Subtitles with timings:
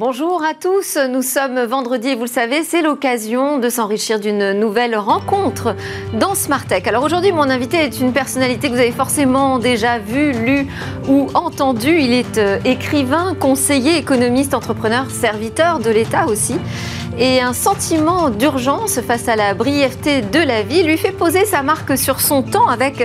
[0.00, 4.52] Bonjour à tous, nous sommes vendredi et vous le savez, c'est l'occasion de s'enrichir d'une
[4.52, 5.76] nouvelle rencontre
[6.14, 6.86] dans Smartech.
[6.86, 10.66] Alors aujourd'hui, mon invité est une personnalité que vous avez forcément déjà vue, lue
[11.06, 12.00] ou entendue.
[12.00, 16.54] Il est euh, écrivain, conseiller, économiste, entrepreneur, serviteur de l'État aussi
[17.18, 21.62] et un sentiment d'urgence face à la brièveté de la vie lui fait poser sa
[21.62, 23.04] marque sur son temps avec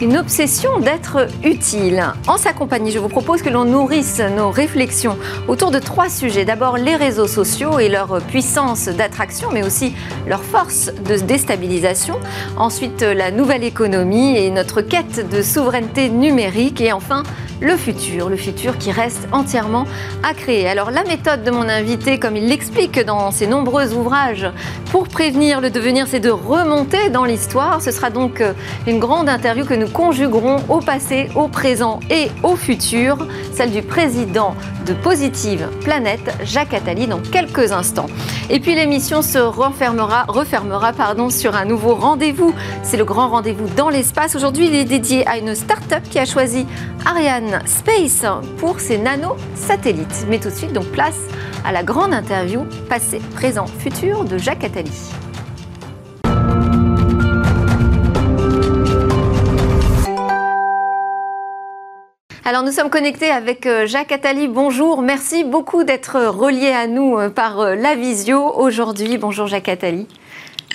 [0.00, 2.04] une obsession d'être utile.
[2.26, 5.16] En sa compagnie, je vous propose que l'on nourrisse nos réflexions
[5.48, 6.44] autour de trois sujets.
[6.44, 9.94] D'abord les réseaux sociaux et leur puissance d'attraction, mais aussi
[10.26, 12.18] leur force de déstabilisation.
[12.56, 16.80] Ensuite la nouvelle économie et notre quête de souveraineté numérique.
[16.80, 17.22] Et enfin
[17.60, 19.86] le futur, le futur qui reste entièrement
[20.22, 20.68] à créer.
[20.68, 24.46] Alors la méthode de mon invité, comme il l'explique dans ses nombreux ouvrages,
[24.90, 27.82] pour prévenir le devenir, c'est de remonter dans l'histoire.
[27.82, 28.52] Ce sera donc euh,
[28.86, 33.82] une grande interview que nous conjuguerons au passé, au présent et au futur, celle du
[33.82, 34.54] président
[34.86, 38.06] de Positive Planète, Jacques Attali, dans quelques instants.
[38.50, 42.54] Et puis l'émission se refermera, refermera pardon, sur un nouveau rendez-vous.
[42.82, 44.36] C'est le grand rendez-vous dans l'espace.
[44.36, 46.66] Aujourd'hui, il est dédié à une start-up qui a choisi
[47.06, 48.24] Ariane Space
[48.58, 50.26] pour ses nano-satellites.
[50.28, 51.18] Mais tout de suite, donc place
[51.64, 54.90] à la grande interview passé, présent, futur de Jacques Attali.
[62.46, 64.48] Alors nous sommes connectés avec euh, Jacques Attali.
[64.48, 69.16] Bonjour, merci beaucoup d'être relié à nous euh, par euh, la visio aujourd'hui.
[69.16, 70.06] Bonjour Jacques Attali.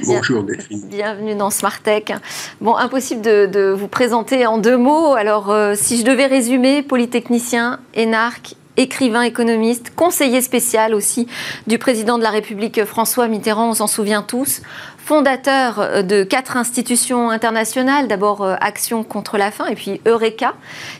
[0.06, 0.88] Bonjour Delphine.
[0.88, 2.14] Bienvenue dans Smartech.
[2.62, 5.14] Bon, impossible de, vous présenter en deux mots.
[5.14, 11.28] Alors, euh, si je devais résumer, polytechnicien, énarque, écrivain, économiste, conseiller spécial aussi
[11.68, 14.62] du président de la République François Mitterrand, on s'en souvient tous,
[15.10, 20.54] fondateur euh, de quatre institutions internationales, d'abord euh, Action contre la faim et puis Eureka,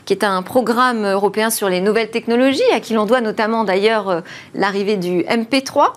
[0.04, 4.08] qui est un programme européen sur les nouvelles technologies, à qui l'on doit notamment d'ailleurs
[4.08, 4.20] euh,
[4.54, 5.92] l'arrivée du MP3.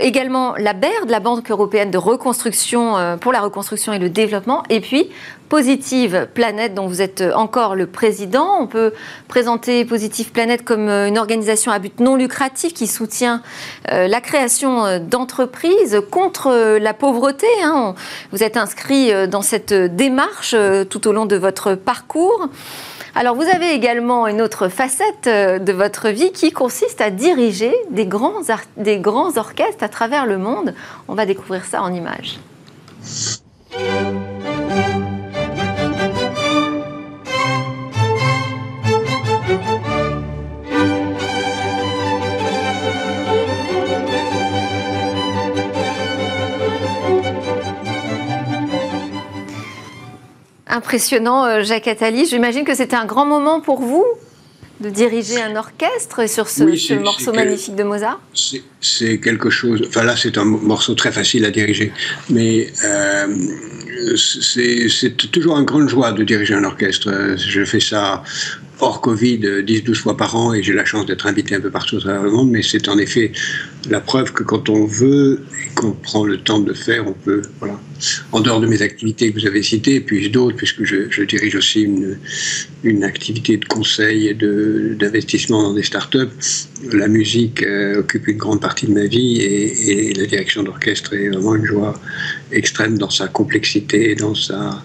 [0.00, 4.80] également la BERD, la Banque européenne de reconstruction pour la reconstruction et le développement, et
[4.80, 5.10] puis
[5.52, 8.56] Positive Planète, dont vous êtes encore le président.
[8.58, 8.92] On peut
[9.28, 13.42] présenter Positive Planète comme une organisation à but non lucratif qui soutient
[13.88, 17.94] la création d'entreprises contre la pauvreté Hein.
[18.32, 22.48] Vous êtes inscrit euh, dans cette démarche euh, tout au long de votre parcours.
[23.14, 27.74] Alors vous avez également une autre facette euh, de votre vie qui consiste à diriger
[27.90, 28.42] des grands,
[28.76, 30.74] des grands orchestres à travers le monde.
[31.08, 32.38] On va découvrir ça en images.
[50.72, 52.24] Impressionnant, euh, Jacques Attali.
[52.24, 54.06] J'imagine que c'était un grand moment pour vous
[54.80, 58.20] de diriger un orchestre sur ce, morceau magnifique de Mozart
[58.80, 59.84] C'est quelque chose.
[59.86, 61.92] Enfin là, c'est un morceau très facile à diriger,
[62.30, 67.36] mais euh, c'est toujours une grande joie de diriger un orchestre.
[67.36, 68.22] Je fais ça
[68.82, 71.98] hors Covid 10-12 fois par an et j'ai la chance d'être invité un peu partout
[71.98, 73.30] à travers le monde, mais c'est en effet
[73.88, 77.12] la preuve que quand on veut et qu'on prend le temps de le faire, on
[77.12, 77.80] peut, voilà.
[78.32, 81.82] En dehors de mes activités que vous avez citées, puis d'autres, puisque je, dirige aussi
[81.82, 82.18] une,
[82.82, 86.32] une, activité de conseil et d'investissement dans des startups,
[86.92, 91.14] la musique euh, occupe une grande partie de ma vie et, et la direction d'orchestre
[91.14, 91.94] est vraiment une joie
[92.50, 94.82] extrême dans sa complexité et dans sa,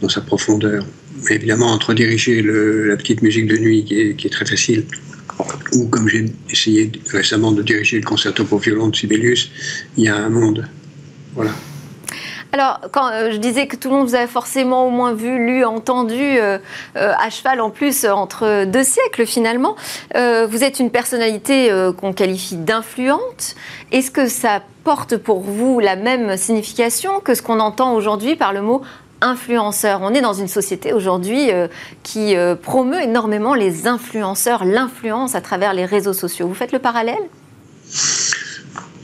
[0.00, 0.84] dans sa profondeur
[1.30, 4.84] évidemment, entre diriger la petite musique de nuit qui est, très facile,
[5.72, 9.50] ou comme j'ai essayé récemment de diriger le concerto pour violon de Sibelius,
[9.96, 10.68] il y a un monde.
[11.34, 11.52] Voilà.
[12.54, 15.38] Alors, quand euh, je disais que tout le monde vous a forcément au moins vu,
[15.38, 16.58] lu, entendu, euh,
[16.96, 19.74] euh, à cheval en plus entre deux siècles finalement,
[20.14, 23.54] vous êtes une personnalité qu'on qualifie d'influente.
[23.90, 28.52] Est-ce que ça porte pour vous la même signification que ce qu'on entend aujourd'hui par
[28.52, 28.82] le mot
[29.22, 30.00] influenceurs.
[30.02, 31.68] On est dans une société aujourd'hui euh,
[32.02, 36.48] qui euh, promeut énormément les influenceurs, l'influence à travers les réseaux sociaux.
[36.48, 37.22] Vous faites le parallèle?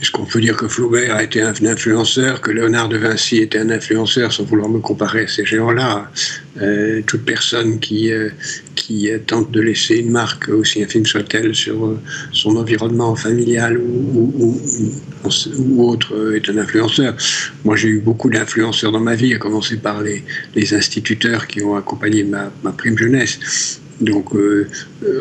[0.01, 3.59] Est-ce qu'on peut dire que Flaubert a été un influenceur, que Léonard de Vinci était
[3.59, 6.09] un influenceur, sans vouloir me comparer à ces géants-là
[6.63, 8.29] euh, Toute personne qui, euh,
[8.77, 12.01] qui tente de laisser une marque, aussi infime soit-elle, sur euh,
[12.33, 14.61] son environnement familial ou,
[15.25, 17.17] ou, autre, est un influenceur.
[17.65, 20.23] Moi, j'ai eu beaucoup d'influenceurs dans ma vie, à commencer par les,
[20.55, 23.81] les instituteurs qui ont accompagné ma, ma prime jeunesse.
[24.01, 24.29] Donc,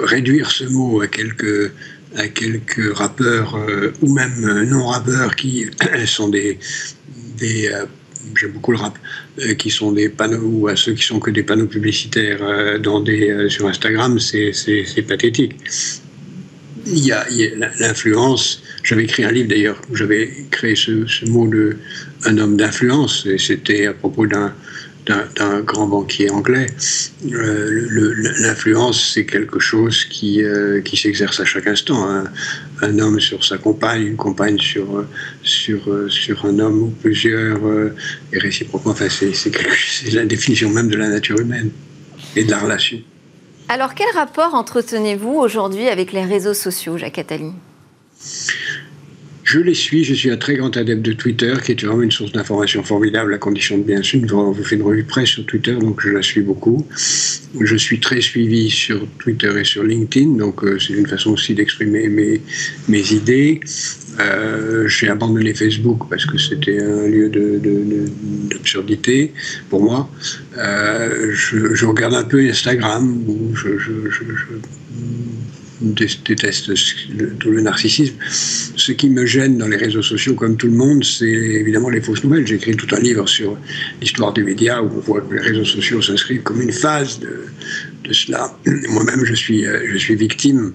[0.03, 1.71] réduire ce mot à quelques
[2.17, 5.67] à quelques rappeurs euh, ou même euh, non-rappeurs qui
[6.05, 6.57] sont des,
[7.43, 7.85] euh,
[8.35, 8.97] j'aime beaucoup le rap,
[9.57, 13.47] qui sont des panneaux, ou à ceux qui sont que des panneaux publicitaires dans des,
[13.49, 15.55] sur Instagram, c'est pathétique.
[16.87, 17.25] il y a,
[17.79, 18.63] l'influence.
[18.83, 21.77] J'avais écrit un livre d'ailleurs où j'avais créé ce, mot de
[22.25, 24.53] un homme d'influence, et c'était à propos d'un
[25.07, 26.67] d'un grand banquier anglais.
[27.31, 27.87] Euh,
[28.39, 32.09] l'influence, c'est quelque chose qui, euh, qui s'exerce à chaque instant.
[32.09, 32.25] Hein.
[32.81, 35.05] Un homme sur sa compagne, une compagne sur,
[35.41, 37.59] sur, sur un homme ou plusieurs,
[38.31, 38.91] et réciproquement.
[38.91, 41.71] Enfin, c'est la définition même de la nature humaine
[42.35, 42.99] et de la relation.
[43.69, 47.51] Alors, quel rapport entretenez-vous aujourd'hui avec les réseaux sociaux, Jacques Attali?
[49.47, 52.11] Je les suis, je suis un très grand adepte de Twitter, qui est vraiment une
[52.11, 54.37] source d'information formidable, à condition de bien suivre.
[54.37, 56.85] On vous fait une revue presse sur Twitter, donc je la suis beaucoup.
[57.61, 61.53] Je suis très suivi sur Twitter et sur LinkedIn, donc euh, c'est une façon aussi
[61.55, 62.41] d'exprimer mes,
[62.89, 63.61] mes idées.
[64.19, 67.29] Euh, j'ai abandonné Facebook parce que c'était un lieu
[68.49, 69.31] d'absurdité
[69.69, 70.09] pour moi.
[70.57, 73.69] Euh, je, regarde un peu Instagram, où je
[75.81, 76.71] déteste
[77.39, 78.15] tout le narcissisme.
[78.29, 82.01] Ce qui me gêne dans les réseaux sociaux, comme tout le monde, c'est évidemment les
[82.01, 82.47] fausses nouvelles.
[82.47, 83.57] J'ai écrit tout un livre sur
[84.01, 87.45] l'histoire des médias où on voit que les réseaux sociaux s'inscrivent comme une phase de,
[88.03, 88.51] de cela.
[88.89, 90.73] Moi-même, je suis, euh, je suis victime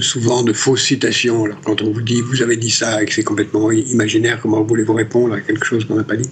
[0.00, 1.44] souvent de fausses citations.
[1.44, 4.62] Alors, quand on vous dit vous avez dit ça et que c'est complètement imaginaire, comment
[4.62, 6.28] voulez-vous répondre à quelque chose qu'on n'a pas dit?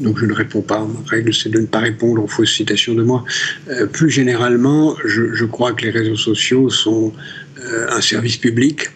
[0.00, 0.80] Donc je ne réponds pas.
[0.80, 3.24] Ma règle, c'est de ne pas répondre aux fausses citations de moi.
[3.68, 7.12] Euh, plus généralement, je, crois que les réseaux sociaux sont
[7.60, 8.88] euh, un service public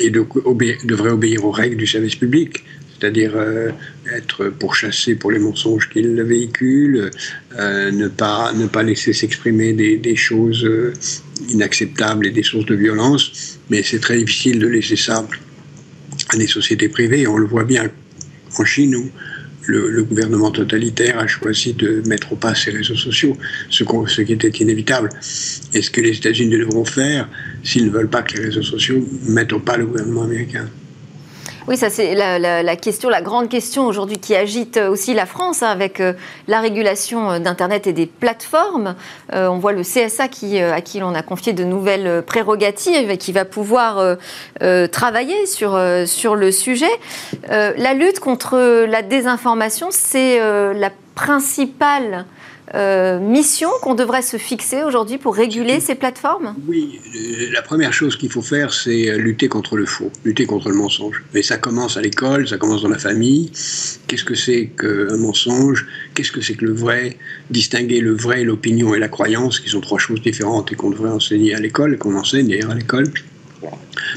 [0.00, 2.64] et devraient obéir aux règles du service public
[3.00, 3.70] c'est-à-dire euh,
[4.14, 7.10] être pourchassé pour les mensonges qu'il véhicule,
[7.58, 10.68] euh, ne, pas, ne pas laisser s'exprimer des, choses
[11.48, 13.58] inacceptables et des sources de violence.
[13.70, 15.26] Mais c'est très difficile de laisser ça
[16.28, 17.26] à des sociétés privées.
[17.26, 17.90] On le voit bien
[18.58, 19.10] en Chine où
[19.66, 23.36] le, gouvernement totalitaire a choisi de mettre au pas ces réseaux sociaux,
[23.68, 25.10] ce, ce qui était inévitable.
[25.74, 27.28] Et ce que les États-Unis devront faire
[27.62, 30.68] s'ils ne veulent pas que les réseaux sociaux mettent au pas le gouvernement américain?
[31.68, 35.68] Oui, ça c'est la, question, la grande question aujourd'hui qui agite aussi la France hein,
[35.68, 36.14] avec euh,
[36.48, 38.94] la régulation euh, d'Internet et des plateformes.
[39.34, 43.18] Euh, on voit le CSA qui, à qui l'on a confié de nouvelles prérogatives et
[43.18, 44.16] qui va pouvoir
[44.92, 46.90] travailler sur, sur le sujet.
[47.48, 50.38] la lutte contre la désinformation, c'est
[50.74, 52.24] la principale
[52.74, 56.54] euh, mission qu'on devrait se fixer aujourd'hui pour réguler ces plateformes?
[56.68, 60.68] Oui, euh, la première chose qu'il faut faire, c'est lutter contre le faux, lutter contre
[60.68, 61.22] le mensonge.
[61.34, 63.50] Et ça commence à l'école, ça commence dans la famille.
[64.06, 65.86] Qu'est-ce que c'est qu'un mensonge?
[66.14, 67.16] Qu'est-ce que c'est que le vrai?
[67.50, 71.10] Distinguer le vrai, l'opinion et la croyance, qui sont trois choses différentes et qu'on devrait
[71.10, 73.12] enseigner à l'école, qu'on enseigne d'ailleurs à l'école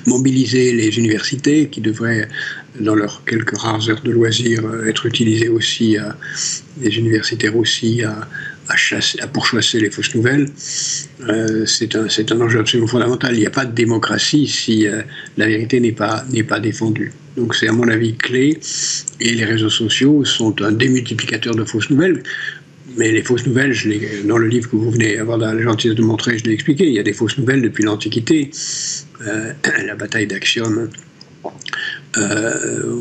[0.06, 2.28] mobiliser les universités qui devraient,
[2.80, 6.16] dans leurs quelques rares heures de loisirs, euh, être utilisées aussi, à,
[6.82, 8.28] les universitaires aussi, à,
[8.68, 10.48] à, chasser, à pourchasser les fausses nouvelles.
[11.30, 13.36] Euh, c'est un, un, enjeu absolument fondamental.
[13.36, 15.02] Il n'y a pas de démocratie si euh,
[15.38, 17.12] la vérité n'est pas, pas défendue.
[17.38, 18.60] Donc c'est à mon avis clé.
[19.20, 22.24] Et les réseaux sociaux sont un démultiplicateur de fausses nouvelles.
[22.96, 23.76] Mais les fausses nouvelles,
[24.26, 26.94] dans le livre que vous venez avoir la gentillesse de montrer, je l'ai expliqué, il
[26.94, 28.52] y a des fausses nouvelles depuis l'Antiquité.
[29.28, 29.54] Euh,
[29.86, 30.90] la bataille d'Axiom
[32.18, 32.92] euh,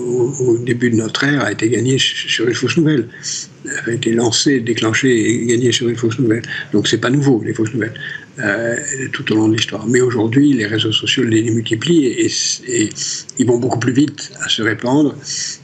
[0.41, 3.09] au, début de notre ère a été gagnée sur une fausse nouvelle,
[3.87, 6.43] a été lancée, déclenchée et gagnée sur une fausse nouvelle.
[6.73, 7.95] Donc c'est pas nouveau les fausses nouvelles
[8.39, 8.77] euh,
[9.13, 9.87] tout au long de l'histoire.
[9.87, 12.31] Mais aujourd'hui, les réseaux sociaux les multiplient et,
[12.69, 12.89] et,
[13.39, 15.15] ils vont beaucoup plus vite à se répandre,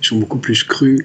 [0.02, 1.00] ils sont beaucoup plus crus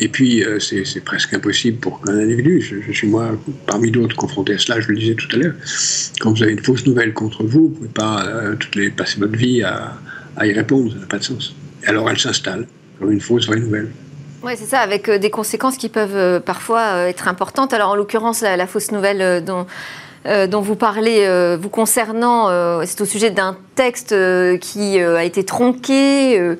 [0.00, 3.32] et puis, euh, c'est presque impossible pour qu'un individu, je, suis moi
[3.66, 5.54] parmi d'autres confronté à cela, je le disais tout à l'heure,
[6.20, 9.36] quand vous avez une fausse nouvelle contre vous, vous ne pouvez pas euh, passer votre
[9.36, 9.98] vie à,
[10.46, 11.56] y répondre, ça n'a pas de sens.
[11.82, 12.66] Et alors elle s'installe
[13.00, 13.88] comme une fausse vraie nouvelle.
[14.44, 17.74] Oui, c'est ça, avec euh, des conséquences qui peuvent parfois être importantes.
[17.74, 19.66] Alors, en l'occurrence, la, fausse nouvelle dont
[20.28, 24.14] euh, dont vous parlez euh, vous concernant, euh, c'est au sujet d'un texte
[24.60, 26.56] qui a été tronqué,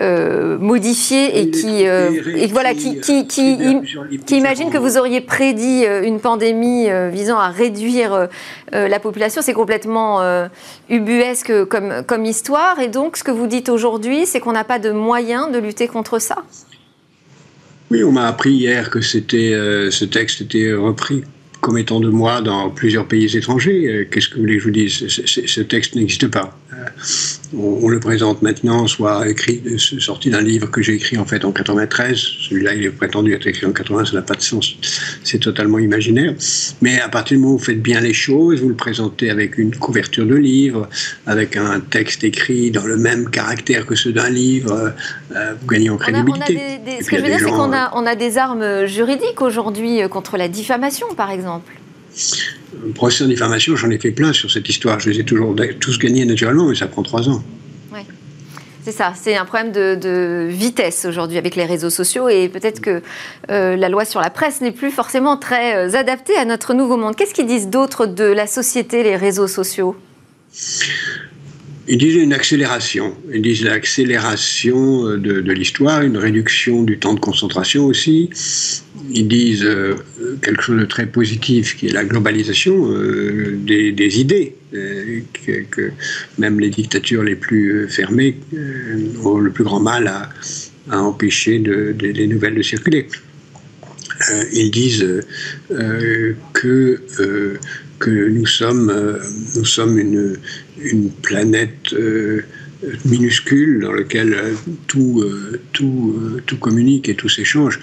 [0.00, 6.88] modifié et qui, et voilà, qui, qui, qui, imagine que vous auriez prédit une pandémie
[7.10, 8.28] visant à réduire
[8.72, 9.42] la population.
[9.42, 10.22] C'est complètement
[10.88, 12.80] ubuesque comme, comme histoire.
[12.80, 15.88] Et donc, ce que vous dites aujourd'hui, c'est qu'on n'a pas de moyens de lutter
[15.88, 16.36] contre ça?
[17.90, 19.52] Oui, on m'a appris hier que c'était,
[19.90, 21.22] ce texte était repris
[21.62, 23.86] comme étant de moi dans plusieurs pays étrangers.
[23.86, 25.06] Euh, qu'est-ce que vous voulez que je vous dise?
[25.06, 26.58] Ce texte n'existe pas.
[26.72, 26.86] Euh,
[27.54, 31.52] on, le présente maintenant, soit écrit, sorti d'un livre que j'ai écrit en fait en
[31.52, 32.16] 93.
[32.16, 34.76] Celui-là, il est prétendu être écrit en 80, ça n'a pas de sens.
[35.22, 36.34] C'est totalement imaginaire.
[36.80, 39.58] Mais à partir du moment où vous faites bien les choses, vous le présentez avec
[39.58, 40.88] une couverture de livre,
[41.26, 44.94] avec un texte écrit dans le même caractère que ceux d'un livre,
[45.36, 46.58] euh, vous gagnez en crédibilité.
[47.02, 50.38] ce que je veux dire, c'est qu'on a, on a des armes juridiques aujourd'hui contre
[50.38, 51.72] la diffamation, par exemple.
[52.94, 55.00] Procès en diffamation, j'en ai fait plein sur cette histoire.
[55.00, 57.42] Je les ai toujours tous gagnés naturellement, mais ça prend trois ans.
[58.84, 63.00] C'est ça, c'est un problème de, vitesse aujourd'hui avec les réseaux sociaux et peut-être que
[63.48, 66.96] euh, la loi sur la presse n'est plus forcément très euh, adaptée à notre nouveau
[66.96, 67.14] monde.
[67.14, 69.94] Qu'est-ce qu'ils disent d'autres de la société, les réseaux sociaux?
[71.92, 73.14] Ils disent une accélération.
[73.34, 78.30] Ils disent l'accélération euh, de, l'histoire, une réduction du temps de concentration aussi.
[79.10, 79.96] Ils disent euh,
[80.40, 85.90] quelque chose de très positif qui est la globalisation euh, des, idées, que,
[86.38, 88.38] même les dictatures les plus fermées
[89.22, 90.30] ont le plus grand mal à,
[90.98, 93.06] empêcher des nouvelles de circuler.
[94.54, 95.06] ils disent
[96.54, 97.02] que
[98.02, 99.18] que nous sommes, euh,
[99.54, 100.36] nous sommes une,
[100.80, 102.42] une planète euh,
[103.04, 104.54] minuscule dans laquelle euh,
[104.88, 105.24] tout,
[105.72, 107.78] tout, tout communique et tout s'échange,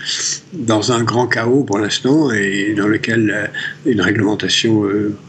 [0.52, 3.50] dans un grand chaos pour l'instant et dans lequel
[3.86, 4.84] une réglementation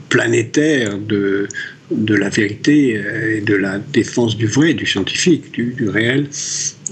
[0.08, 1.46] planétaire de,
[1.90, 3.00] de la vérité
[3.36, 6.28] et de la défense du vrai, du scientifique, du, réel,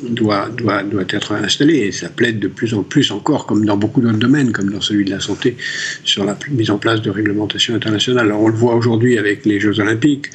[0.03, 1.77] doit, doit, doit être installé.
[1.77, 4.81] Et ça plaide de plus en plus encore, comme dans beaucoup d'autres domaines, comme dans
[4.81, 5.57] celui de la santé,
[6.05, 8.27] sur la mise en place de réglementations internationales.
[8.27, 10.27] Alors on le voit aujourd'hui avec les Jeux olympiques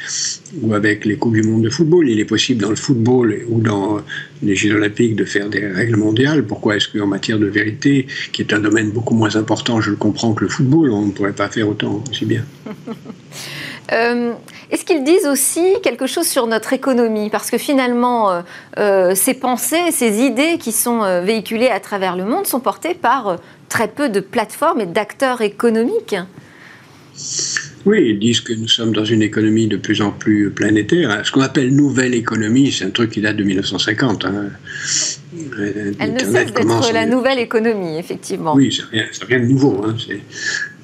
[0.61, 2.09] ou avec les Coupes du monde de football.
[2.09, 4.01] Il est possible dans le football ou dans
[4.41, 6.43] les Jeux olympiques de faire des règles mondiales.
[6.43, 9.95] Pourquoi est-ce qu'en matière de vérité, qui est un domaine beaucoup moins important, je le
[9.95, 12.43] comprends, que le football, on ne pourrait pas faire autant aussi bien?
[13.91, 14.33] Euh,
[14.71, 17.29] est-ce qu'ils disent aussi quelque chose sur notre économie?
[17.29, 18.41] Parce que finalement, euh,
[18.77, 23.37] euh, ces pensées, ces idées qui sont véhiculées à travers le monde sont portées par
[23.69, 26.15] très peu de plateformes et d'acteurs économiques.
[27.85, 31.21] Oui, ils disent que nous sommes dans une économie de plus en plus planétaire.
[31.25, 34.25] Ce qu'on appelle nouvelle économie, c'est un truc qui date de 1950.
[34.25, 34.45] Hein.
[35.99, 38.55] Elle ne cesse d'être la nouvelle économie, effectivement.
[38.55, 39.83] Oui, c'est rien, rien, de nouveau.
[39.85, 39.95] Hein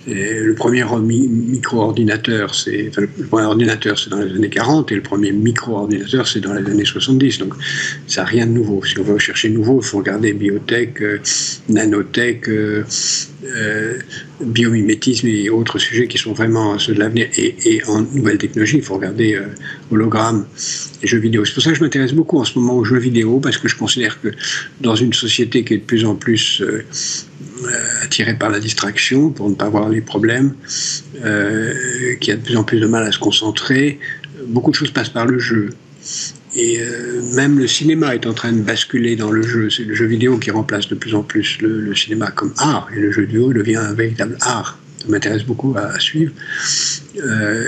[0.08, 5.32] le premier micro-ordinateur, c'est le premier ordinateur, c'est dans les années 40 et le premier
[5.32, 7.40] micro-ordinateur, c'est dans les années 70.
[7.40, 7.54] Donc,
[8.08, 8.84] ça n'a rien de nouveau.
[8.84, 11.20] Si on veut chercher nouveau, il faut regarder biotech, euh,
[11.68, 12.84] nanotech, euh,
[13.46, 14.00] euh,
[14.42, 17.28] biomimétisme et autres sujets qui sont vraiment ceux de l'avenir.
[17.38, 19.40] Et, en nouvelle technologie, il faut regarder
[19.92, 20.46] hologramme
[21.02, 21.46] et jeux vidéo.
[21.46, 23.68] C'est pour ça que je m'intéresse beaucoup en ce moment aux jeux vidéo parce que
[23.68, 24.30] je considère que
[24.82, 26.62] dans une société qui est de plus en plus
[27.66, 30.54] euh, attiré par la distraction pour ne pas voir les problèmes,
[31.26, 31.74] euh,
[32.22, 34.00] qui a de plus en plus de mal à se concentrer.
[34.48, 35.70] Beaucoup de choses passent par le jeu.
[36.56, 39.70] Et euh, même le cinéma est en train de basculer dans le jeu.
[39.70, 42.90] C'est le jeu vidéo qui remplace de plus en plus le, cinéma comme art.
[42.96, 44.80] Et le jeu vidéo devient un véritable art.
[45.00, 46.34] Ça m'intéresse beaucoup à, suivre.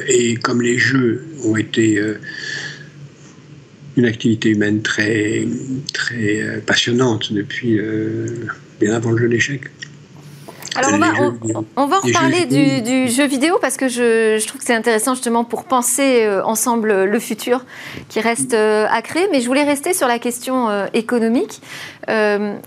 [0.08, 2.02] et comme les jeux ont été
[3.96, 5.48] une activité humaine très,
[5.94, 7.80] très passionnante depuis
[8.82, 9.70] bien avant le jeu d'échecs,
[10.75, 14.75] alors on va, on, va reparler du, jeu vidéo parce que je, trouve que c'est
[14.75, 17.66] intéressant justement pour penser euh, ensemble le futur
[18.10, 19.28] qui reste euh, à créer.
[19.32, 21.62] Mais je voulais rester sur la question euh, économique.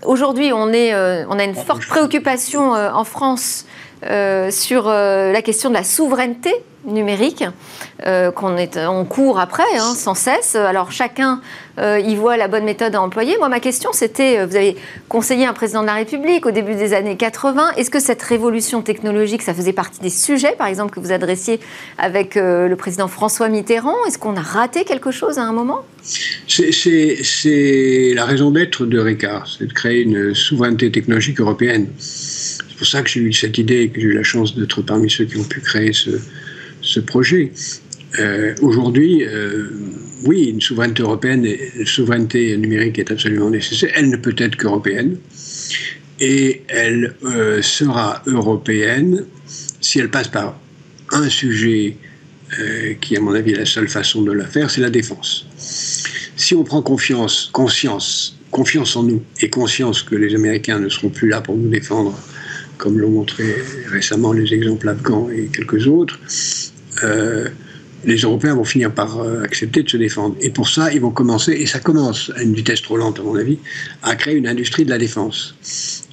[0.03, 3.65] Aujourd'hui, on, est, on a une forte préoccupation en France
[4.49, 6.51] sur la question de la souveraineté
[6.85, 7.43] numérique
[8.05, 10.55] euh, qu'on est on court après hein, sans cesse.
[10.55, 11.41] Alors chacun
[11.79, 13.37] euh, y voit la bonne méthode à employer.
[13.37, 14.75] Moi, ma question, c'était, euh, vous avez
[15.09, 17.71] conseillé un président de la République au début des années 80.
[17.77, 21.59] Est-ce que cette révolution technologique, ça faisait partie des sujets, par exemple, que vous adressiez
[21.97, 23.95] avec le président François Mitterrand?
[24.07, 25.83] Est-ce qu'on a raté quelque chose à un moment?
[26.47, 31.87] C'est la raison d'être de Ricard, c'est de créer une souveraineté technologique européenne.
[31.97, 34.81] C'est pour ça que j'ai eu cette idée et que j'ai eu la chance d'être
[34.81, 36.11] parmi ceux qui ont pu créer ce,
[36.85, 37.51] ce projet.
[38.19, 39.69] Euh, aujourd'hui, euh,
[40.23, 43.91] oui, une souveraineté européenne, une souveraineté numérique est absolument nécessaire.
[43.95, 45.17] Elle ne peut être qu'européenne.
[46.21, 49.25] Et elle euh, sera européenne
[49.81, 50.57] si elle passe par
[51.11, 51.97] un sujet
[53.01, 55.45] qui, à mon avis, est la seule façon de la faire, c'est la défense.
[55.57, 61.09] Si on prend confiance, conscience, confiance en nous et conscience que les Américains ne seront
[61.09, 62.17] plus là pour nous défendre,
[62.77, 63.43] comme l'ont montré
[63.87, 66.17] récemment les exemples afghans et quelques autres,
[67.03, 67.49] euh,
[68.03, 70.35] les Européens vont finir par euh, accepter de se défendre.
[70.41, 73.23] Et pour ça, ils vont commencer, et ça commence à une vitesse trop lente à
[73.23, 73.57] mon avis,
[74.03, 75.55] à créer une industrie de la défense.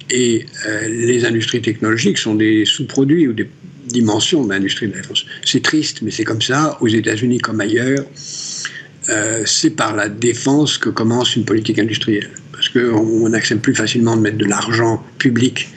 [0.09, 3.47] Et euh, les industries technologiques sont des sous-produits ou des
[3.87, 5.25] dimensions de l'industrie de la défense.
[5.45, 8.05] C'est triste, mais c'est comme ça, aux États-Unis comme ailleurs.
[9.45, 12.31] c'est par la défense que commence une politique industrielle.
[12.53, 15.67] Parce qu'on accepte plus facilement de mettre de l'argent public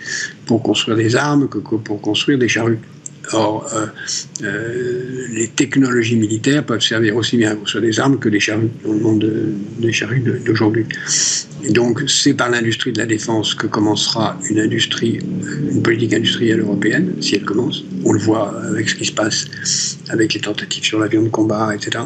[0.46, 2.78] pour construire des armes que pour construire des charrues.
[3.32, 3.68] Or,
[4.40, 9.00] les technologies militaires peuvent servir aussi bien sur des armes que des charrues dans le
[9.00, 9.32] monde
[9.78, 10.86] des charrues d'aujourd'hui.
[11.70, 15.18] Donc, c'est par l'industrie de la défense que commencera une industrie,
[15.70, 17.84] une politique industrielle européenne, si elle commence.
[18.04, 19.46] On le voit avec ce qui se passe
[20.08, 22.04] avec les tentatives sur l'avion de combat, etc.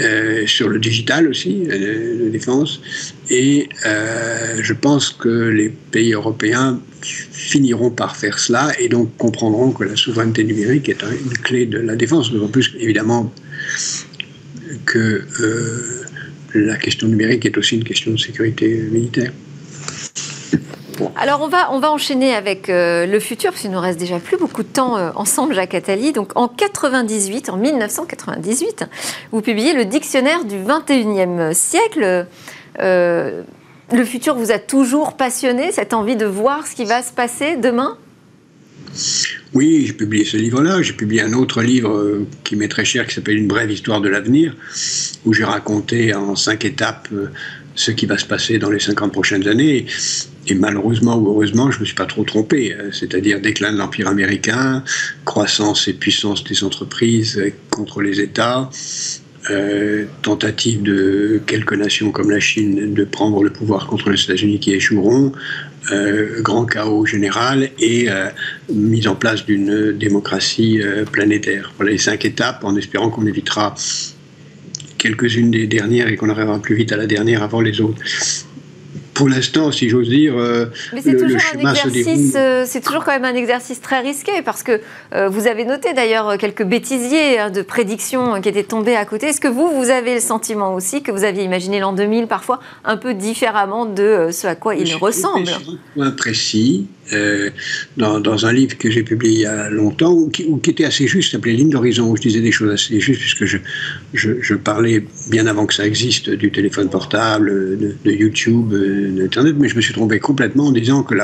[0.00, 2.80] Euh, sur le digital aussi, euh, de défense.
[3.28, 9.72] Et euh, je pense que les pays européens finiront par faire cela et donc comprendront
[9.72, 12.32] que la souveraineté numérique est une clé de la défense.
[12.32, 13.32] D'autant plus, évidemment,
[14.86, 15.24] que
[16.54, 19.32] la question numérique est aussi une question de sécurité militaire.
[21.16, 24.18] Alors on va, on va enchaîner avec euh, le futur, parce qu'il nous reste déjà
[24.18, 26.12] plus beaucoup de temps euh, ensemble, Jacques Attali.
[26.12, 28.84] Donc en 98, en 1998,
[29.30, 32.26] vous publiez le dictionnaire du 21e siècle.
[32.80, 33.42] Euh,
[33.90, 37.56] le futur vous a toujours passionné, cette envie de voir ce qui va se passer
[37.56, 37.96] demain?
[39.54, 40.82] Oui, j'ai publié ce livre-là.
[40.82, 44.08] J'ai publié un autre livre qui m'est très cher, qui s'appelle Une brève histoire de
[44.08, 44.54] l'avenir,
[45.24, 47.08] où j'ai raconté en cinq étapes
[47.74, 49.86] ce qui va se passer dans les 50 prochaines années.
[50.48, 52.72] Et malheureusement ou heureusement, je ne me suis pas trop trompé.
[52.72, 54.82] Euh, c'est-à-dire déclin de l'Empire américain,
[55.24, 58.68] croissance et puissance des entreprises contre les États,
[59.50, 64.60] euh, tentative de quelques nations comme la Chine de prendre le pouvoir contre les États-Unis
[64.60, 65.32] qui échoueront,
[65.90, 68.08] euh, grand chaos général et
[68.72, 70.80] mise en place d'une démocratie
[71.10, 71.72] planétaire.
[71.76, 73.74] Voilà les cinq étapes en espérant qu'on évitera
[74.98, 78.00] quelques-unes des dernières et qu'on arrivera plus vite à la dernière avant les autres
[79.14, 83.12] pour l'instant, si j'ose dire, euh, Mais c'est toujours un exercice, euh, c'est toujours quand
[83.12, 84.80] même un exercice très risqué parce que
[85.14, 89.26] euh, vous avez noté d'ailleurs quelques bêtisiers hein, de prédictions qui étaient tombés à côté.
[89.26, 92.60] Est-ce que vous, vous avez le sentiment aussi que vous aviez imaginé l'an 2000 parfois
[92.84, 95.48] un peu différemment de ce à quoi il ressemble?
[95.48, 97.50] Un point précis, euh,
[97.96, 101.32] dans, un livre que j'ai publié il y a longtemps, ou qui, était assez juste,
[101.32, 103.58] s'appelait Ligne d'horizon, où je disais des choses assez justes, puisque je,
[104.12, 109.56] je, parlais bien avant que ça existe du téléphone portable, de, de YouTube, euh, d'Internet,
[109.58, 111.14] mais je me suis trompé complètement en disant que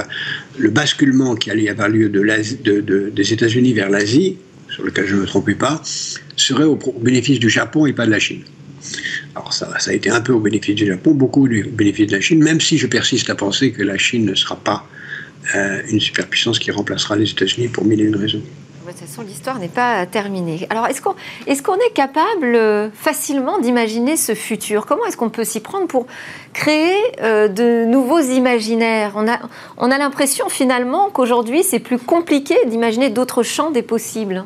[0.58, 4.36] le basculement qui allait avoir lieu de de, de, des États-Unis vers l'Asie,
[4.70, 5.82] sur lequel je ne me trompais pas,
[6.36, 8.42] serait au, bénéfice du Japon et pas de la Chine.
[9.34, 12.20] Alors ça, a été un peu au bénéfice du Japon, beaucoup au bénéfice de la
[12.20, 14.86] Chine, même si je persiste à penser que la Chine ne sera pas
[15.54, 18.42] euh, une superpuissance qui remplacera les États-Unis pour mille et une raisons.
[18.88, 20.66] De toute façon, l'histoire n'est pas terminée.
[20.70, 21.14] Alors, est-ce qu'on
[21.46, 24.86] est, est, capable euh, facilement d'imaginer ce futur?
[24.86, 26.06] Comment est-ce qu'on peut s'y prendre pour
[26.54, 29.12] créer euh, de nouveaux imaginaires?
[29.16, 29.40] On a,
[29.76, 34.44] on a l'impression finalement qu'aujourd'hui, c'est plus compliqué d'imaginer d'autres champs des possibles.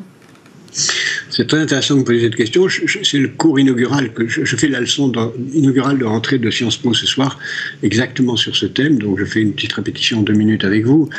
[1.29, 2.67] C'est très intéressant de me poser cette question.
[3.03, 5.11] C'est le cours inaugural que je, fais la leçon
[5.53, 7.39] inaugurale de rentrée de Sciences Po ce soir,
[7.81, 8.97] exactement sur ce thème.
[8.99, 11.09] Donc, je fais une petite répétition en deux minutes avec vous.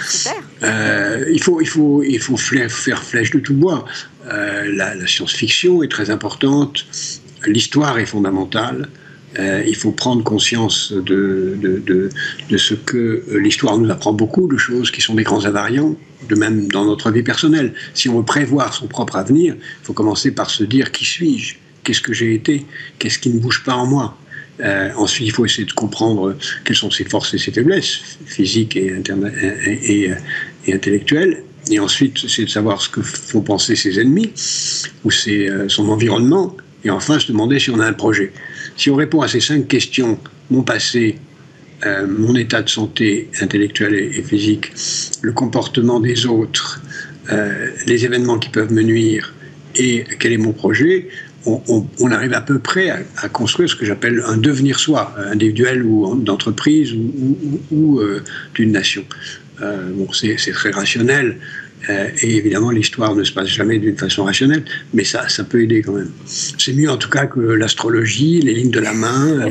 [0.62, 3.84] Euh, il faut, il faut, il faut faire flèche de tout bois.
[4.32, 6.86] Euh, la, science-fiction est très importante.
[7.46, 8.88] L'histoire est fondamentale.
[9.38, 12.08] Euh, il faut prendre conscience de,
[12.56, 15.96] ce que l'histoire nous apprend beaucoup de choses qui sont des grands invariants
[16.28, 17.74] de même dans notre vie personnelle.
[17.94, 21.56] Si on veut prévoir son propre avenir, il faut commencer par se dire qui suis-je?
[21.82, 22.64] Qu'est-ce que j'ai été?
[22.98, 24.16] Qu'est-ce qui ne bouge pas en moi?
[24.60, 28.76] Euh, ensuite, il faut essayer de comprendre quelles sont ses forces et ses faiblesses, physiques
[28.76, 28.94] et,
[29.66, 30.12] et,
[30.72, 31.42] intellectuelles.
[31.70, 34.32] Et ensuite, c'est de savoir ce que font penser ses ennemis
[35.04, 36.56] ou ses, euh, son environnement.
[36.84, 38.32] Et enfin, se demander si on a un projet.
[38.76, 40.18] Si on répond à ces cinq questions,
[40.50, 41.16] mon passé,
[41.87, 44.72] euh, mon état de santé intellectuelle et, physique,
[45.22, 46.80] le comportement des autres,
[47.30, 49.32] euh, les événements qui peuvent me nuire
[49.76, 51.08] et quel est mon projet,
[51.46, 56.16] on, arrive à peu près à, construire ce que j'appelle un devenir soi, individuel ou
[56.16, 56.94] d'entreprise
[57.70, 58.22] ou, euh,
[58.54, 59.04] d'une nation.
[59.60, 61.37] bon, c'est très rationnel,
[61.88, 65.62] euh, et évidemment, l'histoire ne se passe jamais d'une façon rationnelle, mais ça, ça peut
[65.62, 66.10] aider quand même.
[66.26, 69.50] C'est mieux en tout cas que l'astrologie, les lignes de la main, euh,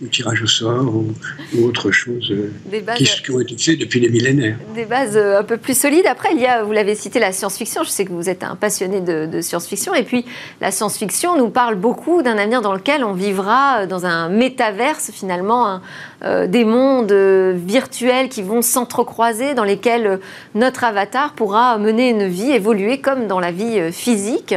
[0.00, 1.14] le tirage au sort ou,
[1.62, 4.56] autre chose euh, qui, ont été faites depuis des millénaires.
[4.74, 6.06] Des bases un peu plus solides.
[6.06, 7.82] Après, il y a, vous l'avez cité, la science-fiction.
[7.84, 9.94] Je sais que vous êtes un passionné de, de science-fiction.
[9.94, 10.24] Et puis,
[10.60, 15.66] la science-fiction nous parle beaucoup d'un avenir dans lequel on vivra dans un métaverse, finalement,
[15.68, 15.82] un,
[16.24, 20.20] euh, des mondes virtuels qui vont s'entrecroiser, dans lesquels
[20.54, 24.54] notre avatar pourra mener une vie, évoluer comme dans la vie physique.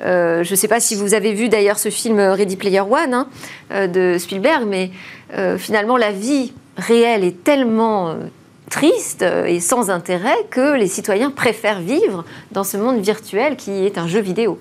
[0.00, 3.88] je ne sais pas si vous avez vu d'ailleurs ce film Ready Player One hein,
[3.88, 4.90] de Spielberg, mais
[5.58, 8.14] finalement la vie réelle est tellement
[8.70, 13.98] triste et sans intérêt que les citoyens préfèrent vivre dans ce monde virtuel qui est
[13.98, 14.58] un jeu vidéo.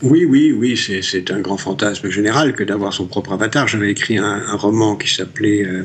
[0.00, 3.66] Oui, oui, oui, c'est un grand fantasme général que d'avoir son propre avatar.
[3.66, 5.84] J'avais écrit un, roman qui s'appelait euh,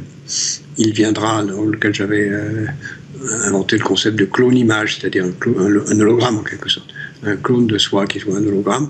[0.77, 2.67] Il viendra, dans lequel j'avais euh,
[3.45, 6.89] inventé le concept de clone image, c'est-à-dire un, hologramme en quelque sorte.
[7.23, 8.89] un clone de soi qui soit un hologramme.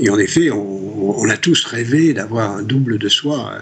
[0.00, 3.58] Et en effet, on, a tous rêvé d'avoir un double de soi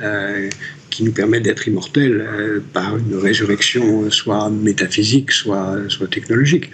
[0.00, 0.48] euh,
[0.90, 5.78] qui nous permet d'être immortels euh, par une résurrection soit métaphysique, soit,
[6.10, 6.70] technologique.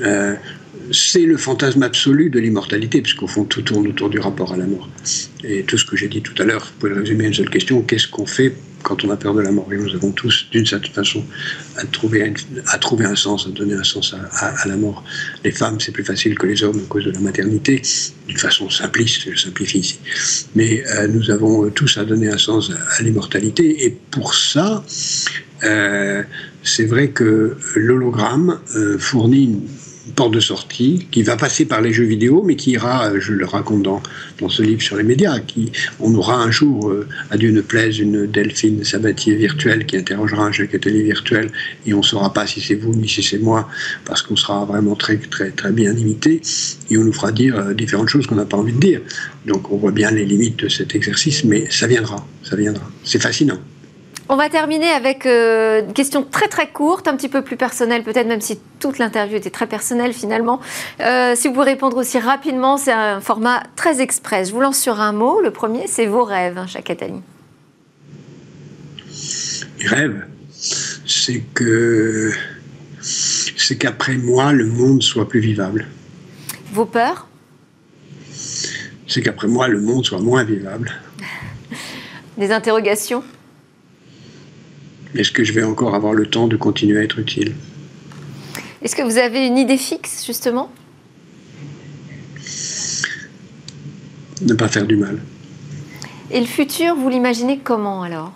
[0.00, 0.34] Euh,
[0.92, 4.66] c'est le fantasme absolu de l'immortalité, puisqu'au fond, tout tourne autour du rapport à la
[4.66, 4.88] mort.
[5.42, 7.34] Et tout ce que j'ai dit tout à l'heure, vous pouvez le résumer à une
[7.34, 9.66] seule question qu'est-ce qu'on fait quand on a peur de la mort.
[9.72, 11.24] Et nous avons tous, d'une certaine façon,
[11.76, 12.32] à trouver,
[12.68, 15.02] à trouver un sens, à donner un sens à, la mort.
[15.42, 17.82] Les femmes, c'est plus facile que les hommes à cause de la maternité,
[18.28, 19.98] d'une façon simpliste, je simplifie ici.
[20.54, 23.86] Mais euh, nous avons tous à donner un sens à, l'immortalité.
[23.86, 24.84] Et pour ça,
[25.64, 26.22] euh,
[26.62, 29.62] c'est vrai que l'hologramme euh, fournit
[30.16, 33.32] porte de sortie qui va passer par les jeux vidéo, mais qui ira, euh, je
[33.32, 34.02] le raconte dans,
[34.40, 37.60] dans ce livre sur les médias, qui, on aura un jour, euh, à Dieu ne
[37.60, 41.50] plaise, une Delphine Sabatier virtuelle qui interrogera un Jacques Attali virtuel,
[41.86, 43.68] et on ne saura pas si c'est vous ni si c'est moi,
[44.04, 46.40] parce qu'on sera vraiment très, très, très bien imité,
[46.90, 49.00] et on nous fera dire euh, différentes choses qu'on n'a pas envie de dire.
[49.46, 52.90] Donc on voit bien les limites de cet exercice, mais ça viendra, ça viendra.
[53.04, 53.58] C'est fascinant.
[54.30, 58.02] On va terminer avec euh, une question très très courte, un petit peu plus personnelle
[58.02, 60.60] peut-être, même si toute l'interview était très personnelle finalement.
[61.00, 64.48] Euh, si vous pouvez répondre aussi rapidement, c'est un format très express.
[64.48, 65.40] Je vous lance sur un mot.
[65.42, 67.20] Le premier, c'est vos rêves, hein, Attali.
[69.78, 70.24] Mes rêves,
[71.06, 72.32] c'est que
[73.02, 75.86] c'est qu'après moi, le monde soit plus vivable.
[76.72, 77.28] Vos peurs?
[79.06, 80.92] C'est qu'après moi, le monde soit moins vivable.
[82.38, 83.22] Des interrogations?
[85.14, 87.54] Est-ce que je vais encore avoir le temps de continuer à être utile?
[88.82, 90.70] Est-ce que vous avez une idée fixe, justement?
[94.42, 95.20] Ne pas faire du mal.
[96.30, 98.32] Et le futur, vous l'imaginez comment alors?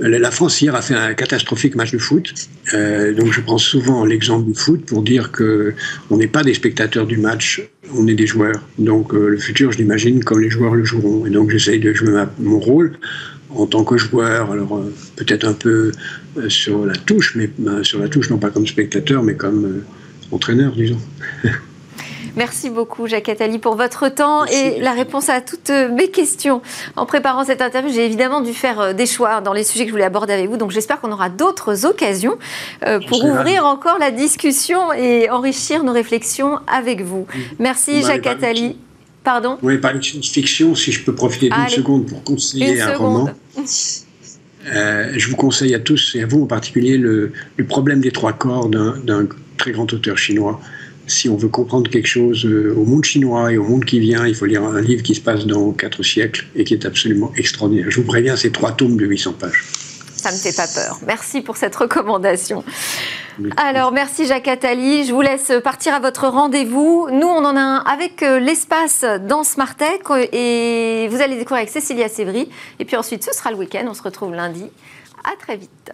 [0.00, 2.32] La France hier a fait un catastrophique match de foot.
[2.72, 5.74] Euh, donc je prends souvent l'exemple du foot pour dire que
[6.08, 7.62] on n'est pas des spectateurs du match,
[7.94, 8.62] on est des joueurs.
[8.78, 11.26] Donc euh, le futur, je l'imagine comme les joueurs le joueront.
[11.26, 12.98] Et donc j'essaye de jouer mon rôle
[13.50, 14.52] en tant que joueur.
[14.52, 15.92] Alors euh, peut-être un peu
[16.48, 17.50] sur la touche, mais
[17.82, 19.82] sur la touche non pas comme spectateur, mais comme
[20.30, 21.00] entraîneur, disons.
[22.36, 26.62] Merci beaucoup, Jacques Attali, pour votre temps et la réponse à toutes mes questions.
[26.96, 29.88] En préparant cette interview, j'ai évidemment dû faire euh, des choix dans les sujets que
[29.88, 30.56] je voulais aborder avec vous.
[30.56, 32.38] Donc, j'espère qu'on aura d'autres occasions
[32.86, 37.26] euh, pour ouvrir encore la discussion et enrichir nos réflexions avec vous.
[37.58, 38.76] Merci, Jacques Attali.
[39.24, 39.58] Pardon?
[39.62, 43.30] Oui, par une fiction, si je peux profiter d'une seconde pour conseiller un roman.
[44.66, 48.10] Euh, je vous conseille à tous et à vous en particulier le, le problème des
[48.10, 50.60] trois corps d'un très grand auteur chinois
[51.10, 54.26] si on veut comprendre quelque chose euh, au monde chinois et au monde qui vient,
[54.26, 57.32] il faut lire un livre qui se passe dans quatre siècles et qui est absolument
[57.36, 57.90] extraordinaire.
[57.90, 59.64] Je vous préviens, c'est trois tomes de 800 pages.
[60.16, 60.98] Ça ne me fait pas peur.
[61.06, 62.62] Merci pour cette recommandation.
[63.56, 65.06] Alors, merci Jacques Attali.
[65.06, 67.08] Je vous laisse partir à votre rendez-vous.
[67.10, 71.70] Nous, on en a un avec euh, l'espace dans Smartech et vous allez découvrir avec
[71.70, 72.50] Cécilia Sévry.
[72.78, 73.86] Et puis ensuite, ce sera le week-end.
[73.88, 74.64] On se retrouve lundi.
[75.24, 75.92] À très vite.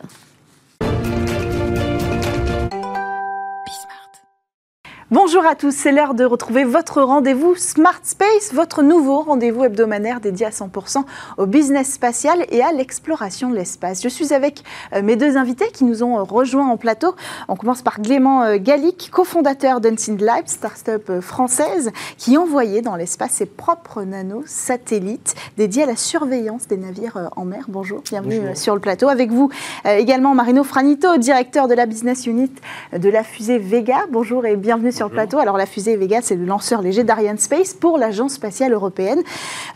[5.13, 10.19] Bonjour à tous, c'est l'heure de retrouver votre rendez-vous Smart Space, votre nouveau rendez-vous hebdomadaire
[10.19, 11.05] dédié à 100%
[11.37, 14.03] au business spatial et à l'exploration de l'espace.
[14.03, 17.15] Je suis avec euh, mes deux invités qui nous ont rejoints en plateau.
[17.47, 22.97] On commence par Clément euh, Gallic, cofondateur d'Unseen Live, start-up euh, française, qui envoyait dans
[22.97, 27.67] l'espace ses propres nanosatellites dédiés à la surveillance des navires en mer.
[27.69, 29.09] Bonjour, bienvenue sur le plateau.
[29.09, 29.51] Avec vous
[29.85, 32.51] également Marino Franito, directeur de la business unit
[32.93, 33.99] de la fusée Vega.
[34.11, 35.39] Bonjour et bienvenue sur le plateau.
[35.39, 39.23] Alors la fusée Vega, c'est le lanceur léger d'Ariane Space pour l'Agence spatiale européenne,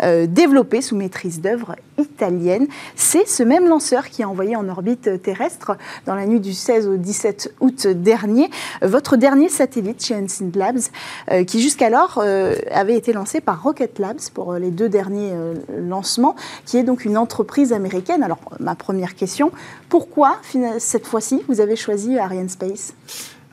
[0.03, 2.67] euh, développé sous maîtrise d'œuvre italienne.
[2.97, 6.89] C'est ce même lanceur qui a envoyé en orbite terrestre dans la nuit du 16
[6.89, 10.81] au 17 août dernier votre dernier satellite chez Unseen Labs,
[11.31, 15.33] euh, qui jusqu'alors euh, avait été lancé par Rocket Labs pour les deux derniers
[15.77, 18.23] lancements, qui est donc une entreprise américaine.
[18.23, 19.53] Alors ma première question,
[19.91, 20.37] pourquoi
[20.79, 22.95] cette fois-ci vous avez choisi Ariane Space?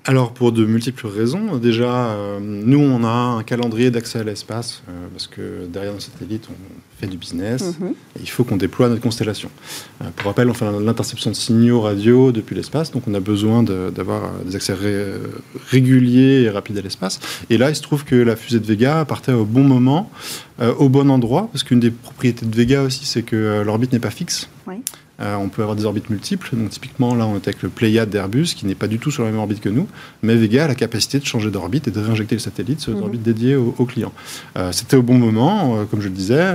[0.08, 1.58] Alors pour de multiples raisons.
[1.58, 6.00] Déjà, euh, nous on a un calendrier d'accès à l'espace euh, parce que derrière nos
[6.00, 6.56] satellites on
[7.00, 7.78] fait du business.
[7.80, 7.89] Mhm.
[7.89, 9.52] et il faut qu'on déploie notre constellation.
[10.02, 13.63] Euh, pour rappel, on fait l'interception de signaux radio depuis l'espace, donc on a besoin
[13.63, 14.74] d'avoir des accès
[15.70, 17.20] réguliers et rapides à l'espace.
[17.50, 20.10] Et là, il se trouve que la fusée de Vega partait au bon moment,
[20.80, 24.10] au bon endroit, parce qu'une des propriétés de Vega aussi, c'est que l'orbite n'est pas
[24.10, 24.50] fixe.
[24.65, 24.82] Oui.
[25.19, 26.49] Euh, on peut avoir des orbites multiples.
[26.53, 29.23] Donc, typiquement, là, on est avec le Pléiade d'Airbus, qui n'est pas du tout sur
[29.23, 29.88] la même orbite que nous.
[30.21, 32.99] Mais Vega a la capacité de changer d'orbite et de réinjecter le satellite sur une
[32.99, 33.03] mhm.
[33.03, 34.13] orbite dédiée au, client.
[34.58, 36.53] Euh, c'était au bon moment, euh, comme je le disais.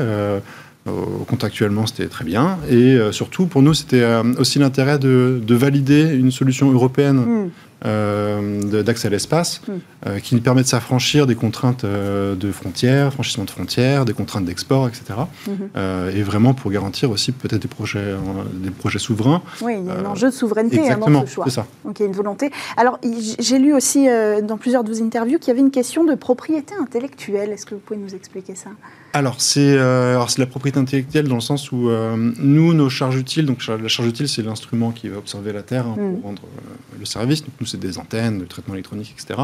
[1.28, 2.58] contractuellement, c'était très bien.
[2.68, 4.04] Et surtout, pour nous, c'était
[4.36, 7.50] aussi l'intérêt de, valider une solution européenne.
[7.84, 8.82] Mhm.
[8.82, 10.18] d'accès à l'espace hmm.
[10.20, 14.88] qui nous permet de s'affranchir des contraintes de frontières, franchissement de frontières, des contraintes d'export,
[14.88, 15.04] etc.
[15.46, 15.78] Hmm.
[16.14, 18.14] et vraiment pour garantir aussi peut-être des projets,
[18.54, 19.42] des projets souverains.
[19.60, 21.50] Oui, il y a un enjeu de souveraineté exactement, dans ce choix.
[21.50, 21.66] ça.
[21.84, 22.50] Donc il y a une volonté.
[22.76, 22.98] Alors
[23.38, 24.06] j'ai lu aussi
[24.42, 27.50] dans plusieurs de vos interviews qu'il y avait une question de propriété intellectuelle.
[27.50, 28.70] Est-ce que vous pouvez nous expliquer ça?
[29.12, 33.44] Alors c'est euh, la propriété intellectuelle dans le sens où euh, nous nos charges utiles
[33.44, 36.22] donc la charge utile c'est l'instrument qui va observer la Terre hein, pour mm.
[36.22, 39.40] rendre euh, le service donc nous c'est des antennes, le traitement électronique etc.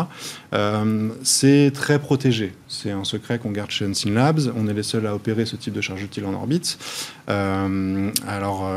[0.54, 4.82] Euh, c'est très protégé c'est un secret qu'on garde chez Unseen Labs on est les
[4.82, 6.78] seuls à opérer ce type de charge utile en orbite.
[7.26, 8.70] alors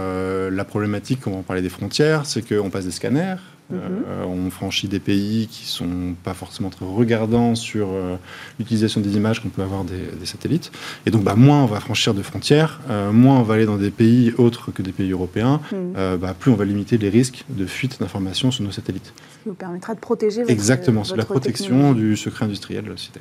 [0.52, 3.36] la problématique on va parler des frontières c'est qu'on passe des scanners
[3.74, 8.16] euh, on franchit des pays qui sont pas forcément très regardants sur euh,
[8.60, 10.72] l'utilisation des images qu'on peut avoir des, satellites.
[11.06, 13.78] Et donc, bah, moins on va franchir de frontières, euh, moins on va aller dans
[13.78, 16.18] des pays autres que des pays européens, mhm.
[16.18, 19.14] bah, plus on va limiter les risques de fuite d'informations sur nos satellites.
[19.16, 22.92] Ce qui vous permettra de protéger votre Exactement, c'est la protection du secret industriel de
[22.92, 23.20] la cité.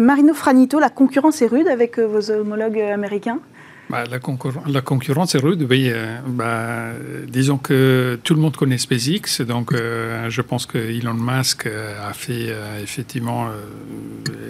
[0.00, 3.40] Marino Franito, la concurrence est rude avec vos homologues américains?
[3.90, 4.20] Bah, la,
[4.68, 5.88] la, concurrence est rude, oui.
[5.90, 6.92] Euh, bah,
[7.26, 12.08] disons que tout le monde connaît SpaceX, donc euh, je pense que Elon Musk euh,
[12.08, 13.48] a fait effectivement.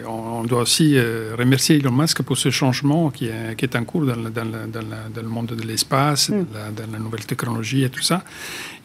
[0.06, 0.98] On, doit aussi
[1.38, 5.22] remercier Elon Musk pour ce changement qui est, qui est en cours dans, dans, dans,
[5.22, 6.46] le monde de l'espace, mm.
[6.76, 8.24] dans, la nouvelle technologie et tout ça.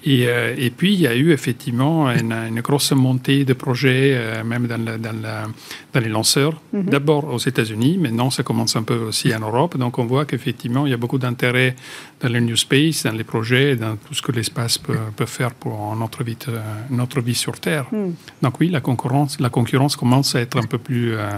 [0.05, 4.67] Et, et, puis, il y a eu effectivement une, une grosse montée de projets, même
[4.67, 6.61] dans, dans, les lanceurs.
[6.73, 6.89] Mm-hmm.
[6.89, 9.77] D'abord aux États-Unis, maintenant ça commence un peu aussi en Europe.
[9.77, 11.75] Donc, on voit que effectivement, il y a beaucoup d'intérêt
[12.21, 15.95] dans le New Space, dans les projets, dans tout ce que l'espace peut, faire pour
[15.95, 17.85] notre vie, euh, notre vie sur Terre.
[17.91, 18.11] Hmm.
[18.41, 21.29] Donc oui, la concurrence, la concurrence commence à être un peu plus, euh,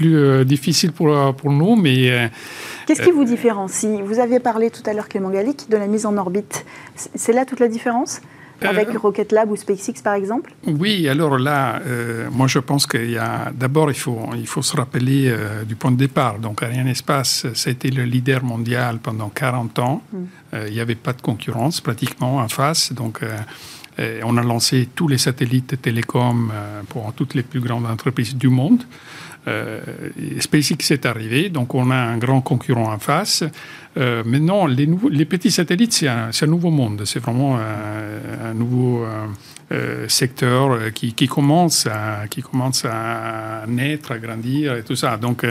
[0.00, 2.30] plus euh, difficile pour, pour nous, mais...
[2.86, 4.00] Qu'est-ce qui vous différencie?
[4.02, 6.64] Vous aviez parlé tout à l'heure, Clément Gallic, de la mise en orbite.
[6.96, 8.20] C'est là toute la différence?
[8.62, 10.52] Avec euh, Rocket Lab ou SpaceX, par exemple?
[10.66, 13.52] Oui, alors là, euh, moi je pense qu'il y a.
[13.54, 16.38] D'abord, il faut, il faut se rappeler euh, du point de départ.
[16.38, 20.02] Donc, Ariane Espace, ça a été le leader mondial pendant 40 ans.
[20.12, 20.24] Hmm.
[20.66, 22.92] il n'y avait pas de concurrence pratiquement en face.
[22.92, 23.20] Donc,
[23.98, 26.50] on a lancé tous les satellites télécoms
[26.88, 28.82] pour toutes les plus grandes entreprises du monde.
[29.48, 29.80] Euh,
[30.38, 33.42] SpaceX est arrivé, donc on a un grand concurrent en face.
[33.96, 34.86] Euh, maintenant, les,
[35.24, 37.02] petits satellites, c'est un, nouveau monde.
[37.06, 39.04] C'est vraiment un, nouveau
[39.72, 45.16] euh, secteur qui, commence à, qui commence à naître, à grandir et tout ça.
[45.16, 45.44] Donc,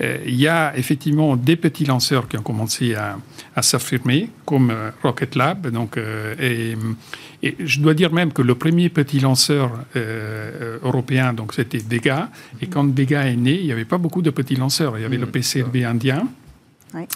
[0.00, 3.16] il y a effectivement des petits lanceurs qui ont commencé à,
[3.62, 5.68] s'affirmer, comme Rocket Lab.
[5.68, 5.98] Donc,
[7.42, 12.30] et je dois dire même que le premier petit lanceur euh, européen, donc c'était Vega.
[12.60, 14.96] Et quand Vega est né, il n'y avait pas beaucoup de petits lanceurs.
[14.96, 15.30] Il y avait le mm.
[15.32, 15.76] PCRB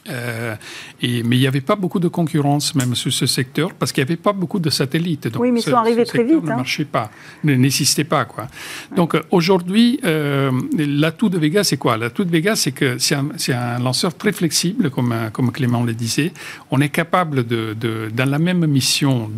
[0.08, 0.54] Euh,
[1.02, 4.02] et, mais il n'y avait pas beaucoup de concurrence même sur ce secteur parce qu'il
[4.02, 5.28] n'y avait pas beaucoup de satellites.
[5.28, 6.44] Donc oui, mais ils sont arrivés très vite.
[6.44, 6.56] ne hein.
[6.56, 7.10] marchait pas,
[7.44, 8.24] n'existait pas.
[8.24, 8.48] Quoi.
[8.94, 11.96] Donc euh, aujourd'hui, euh, l'atout de Vega, c'est quoi?
[11.96, 15.94] L'atout de Vega, c'est que c'est un, un, lanceur très flexible, comme, comme Clément le
[15.94, 16.32] disait.
[16.70, 19.30] On est capable, de, de dans la même mission,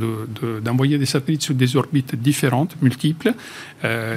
[0.62, 3.32] d'envoyer de, des satellites sur des orbites différentes, multiples,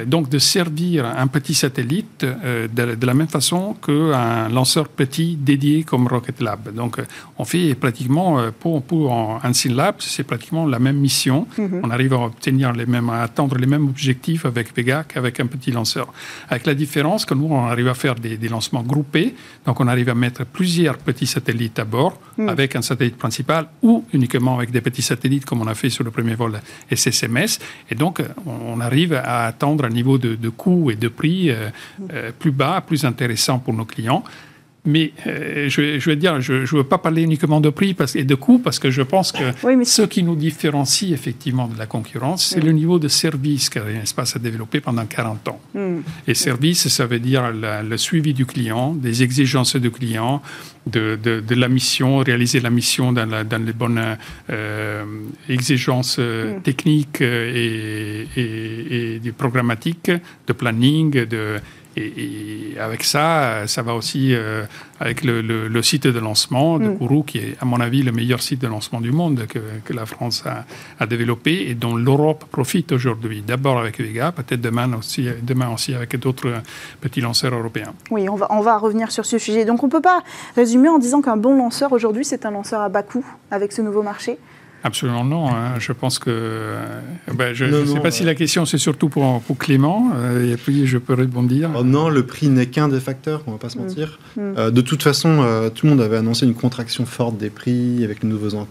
[0.05, 5.83] donc de servir un petit satellite de, de, la même façon qu'un lanceur petit dédié
[5.83, 6.73] comme Rocket Lab.
[6.73, 7.05] Donc, euh,
[7.37, 11.47] on fait pratiquement, euh, pour, pour Unseen Labs, c'est pratiquement la même mission.
[11.57, 11.81] Mhm.
[11.83, 15.47] On arrive à obtenir les mêmes, à atteindre les mêmes objectifs avec Vega qu'avec un
[15.47, 16.13] petit lanceur.
[16.49, 19.33] Avec la différence que nous, on arrive à faire des, lancements groupés.
[19.65, 22.49] Donc, on arrive à mettre plusieurs petits satellites à bord mhm.
[22.49, 26.03] avec un satellite principal ou uniquement avec des petits satellites comme on a fait sur
[26.03, 26.59] le premier vol
[26.93, 27.59] SSMS.
[27.89, 31.69] Et donc, on arrive à atteindre un niveau de, de coût et de prix euh,
[31.99, 32.31] mhm.
[32.37, 34.23] plus bas, plus intéressant pour nos clients.
[34.83, 38.15] Mais euh, je, je, veux dire, je ne veux pas parler uniquement de prix parce,
[38.15, 39.43] et de coût, parce que je pense que
[39.83, 44.39] ce qui nous différencie effectivement de la concurrence, c'est le niveau de service qu'Arianespace a
[44.39, 45.61] développé pendant 40 ans.
[45.75, 45.99] Hmm.
[46.27, 50.41] Et service, ça veut dire le suivi du client, des exigences du client,
[50.87, 54.17] de, de, de, la mission, réaliser la mission dans, la, dans les bonnes
[54.49, 55.03] euh,
[55.47, 56.61] exigences euh, hmm.
[56.63, 60.11] techniques et, et, et, programmatiques,
[60.47, 61.59] de planning, de
[61.97, 64.63] et, avec ça, ça va aussi euh,
[64.99, 66.97] avec le, site de lancement de mm.
[66.97, 69.93] Kourou, qui est, à mon avis, le meilleur site de lancement du monde que, que
[69.93, 73.43] la France a, développé et dont l'Europe profite aujourd'hui.
[73.45, 76.53] D'abord avec Vega, peut-être demain aussi, demain aussi avec d'autres
[77.01, 77.93] petits lanceurs européens.
[78.09, 79.65] Oui, on va, on va revenir sur ce sujet.
[79.65, 80.23] Donc on ne peut pas
[80.55, 83.81] résumer en disant qu'un bon lanceur aujourd'hui, c'est un lanceur à bas coût avec ce
[83.81, 84.37] nouveau marché
[84.83, 85.47] Absolument non.
[85.49, 85.79] Hein.
[85.79, 86.29] Je pense que.
[86.29, 86.85] Euh,
[87.33, 90.57] ben, je ne sais pas si la question c'est surtout pour, pour Clément, euh, et
[90.57, 91.69] puis je peux rebondir.
[91.77, 93.81] Oh non, le prix n'est qu'un des facteurs, on ne va pas se mm.
[93.81, 94.19] mentir.
[94.35, 94.39] Mm.
[94.57, 98.23] Euh, de toute façon, tout le monde avait annoncé une contraction forte des prix avec
[98.23, 98.65] les nouveaux,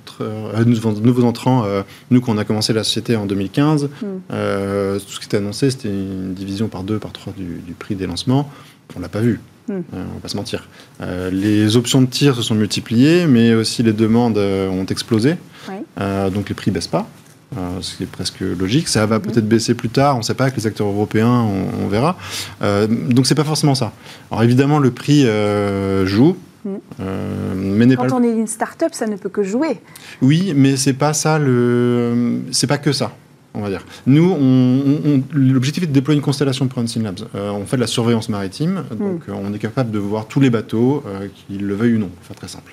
[1.03, 1.65] nouveaux entrants.
[2.11, 3.89] nous, quand on a commencé la société en 2015, mm.
[3.89, 7.95] tout ce qui était annoncé, c'était une division par deux, par trois du, du prix
[7.95, 8.51] des lancements.
[8.97, 9.41] On ne l'a pas vu.
[9.69, 9.73] Hmm.
[9.73, 10.69] Euh, on va pas se mentir.
[11.01, 15.37] Euh, les options de tir se sont multipliées, mais aussi les demandes euh, ont explosé.
[16.33, 17.07] donc les prix baissent pas.
[17.81, 18.89] ce qui est presque logique.
[18.89, 19.23] Ça va hmm.
[19.23, 21.47] peut-être baisser plus tard, on ne sait pas, avec les acteurs européens,
[21.83, 22.17] on, verra.
[22.61, 23.93] donc c'est pas forcément ça.
[24.31, 25.27] Alors évidemment, le prix
[26.05, 26.37] joue.
[26.63, 26.77] Hmm.
[27.57, 29.81] mais Quand on est une start-up, ça ne peut que jouer.
[30.21, 32.43] Oui, mais c'est pas ça le.
[32.51, 33.13] C'est pas que ça
[33.55, 33.85] on va dire.
[34.07, 34.37] Nous,
[35.33, 37.21] l'objectif est de déployer une constellation de Protein Labs.
[37.35, 38.97] Euh, on fait de la surveillance maritime, hmm.
[38.97, 41.99] donc euh, on est capable de voir tous les bateaux, euh, qu'ils le veuillent ou
[41.99, 42.73] non, pour faire très simple.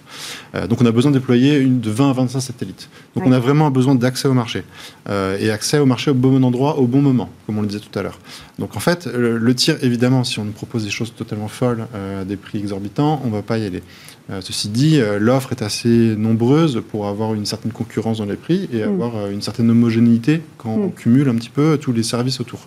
[0.70, 2.90] donc on a besoin de déployer une, de 20 à 25 satellites.
[3.16, 4.64] Donc on a vraiment besoin d'accès au marché.
[5.10, 7.98] et accès au marché au bon endroit, au bon moment, comme on le disait tout
[7.98, 8.20] à l'heure.
[8.60, 12.24] Donc en fait, le, tir, évidemment, si on nous propose des choses totalement folles, à
[12.24, 13.82] des prix exorbitants, on ne va pas y aller.
[14.30, 18.36] Euh, ceci dit, euh, l'offre est assez nombreuse pour avoir une certaine concurrence dans les
[18.36, 18.90] prix et mm.
[18.90, 20.94] avoir euh, une certaine homogénéité quand on mm.
[20.94, 22.60] cumule un petit peu tous les services autour.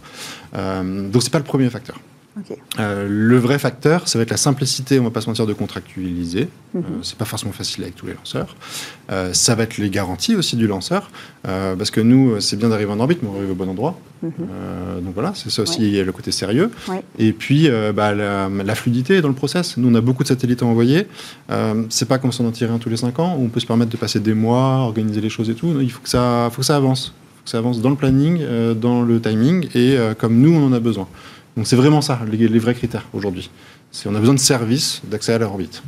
[0.54, 2.00] donc c'est pas le premier facteur.
[2.78, 5.52] Euh, le vrai facteur, ça va être la simplicité, on va pas se mentir, de
[5.52, 6.48] contractualiser.
[6.74, 6.82] Mhm.
[6.82, 8.56] Euh, c'est pas forcément facile avec tous les lanceurs.
[9.10, 11.10] Euh, ça va être les garanties aussi du lanceur,
[11.42, 13.98] parce que nous, c'est bien d'arriver en orbite, mais on arrive au bon endroit.
[14.22, 15.02] Mhm.
[15.02, 16.70] donc voilà, c'est ça aussi le côté sérieux.
[17.18, 19.76] Et puis bah, la, fluidité dans le process.
[19.76, 21.06] Nous, on a beaucoup de satellites à envoyer.
[21.88, 23.60] c'est pas comme si on en tirait un tous les 5 ans, où on peut
[23.60, 25.80] se permettre de passer des mois, organiser les choses et tout.
[25.80, 27.14] Il faut que ça, faut que ça avance.
[27.38, 28.40] faut que ça avance dans le planning,
[28.74, 31.08] dans le timing, et comme nous, on en a besoin.
[31.56, 33.50] Donc c'est vraiment ça, les, vrais critères aujourd'hui.
[34.06, 35.82] On a besoin de services, d'accès à l'orbite.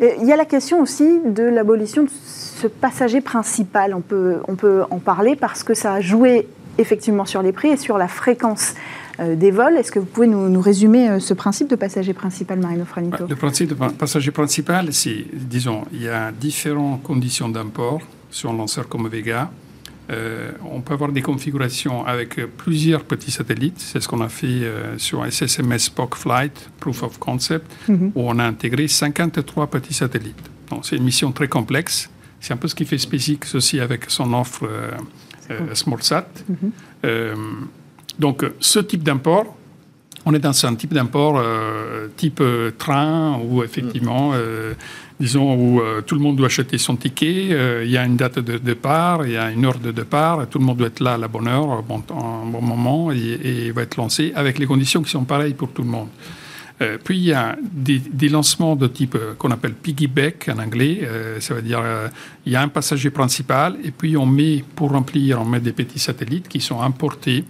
[0.00, 3.94] Il y a la question aussi de l'abolition de ce passager principal.
[3.94, 7.68] On peut, on peut en parler parce que ça a joué effectivement sur les prix
[7.68, 8.74] et sur la fréquence
[9.20, 9.76] euh, des vols.
[9.76, 13.36] Est-ce que vous pouvez nous, résumer euh, ce principe de passager principal, Marino Franito Le
[13.36, 18.88] principe de passager principal, c'est, disons, il y a différentes conditions d'import sur un lanceur
[18.88, 19.50] comme Vega.
[20.10, 23.78] Euh, on peut avoir des configurations avec plusieurs petits satellites.
[23.78, 28.12] C'est ce qu'on a fait euh, sur SSMS Spock Flight, Proof of Concept, mhm.
[28.14, 30.50] où on a intégré 53 petits satellites.
[30.82, 32.10] C'est une mission très complexe.
[32.40, 36.26] C'est un peu ce qui fait SpaceX aussi avec son offre euh, SmallSat.
[36.48, 36.72] Mhm.
[38.18, 39.56] donc, ce type d'import,
[40.24, 41.42] on est dans un type d'import
[42.16, 42.42] type
[42.78, 44.32] train où effectivement
[45.22, 48.16] disons, où euh, tout le monde doit acheter son ticket, euh, il y a une
[48.16, 51.00] date de départ, il y a une heure de départ, tout le monde doit être
[51.00, 54.66] là à la bonne heure, au bon, bon moment, et, va être lancé avec les
[54.66, 56.08] conditions qui sont pareilles pour tout le monde.
[56.80, 61.08] Euh, puis il y a des, lancements de type qu'on appelle piggyback en anglais,
[61.38, 61.82] ça veut dire
[62.44, 65.72] il y a un passager principal et puis on met pour remplir on met des
[65.72, 67.44] petits satellites qui sont importés.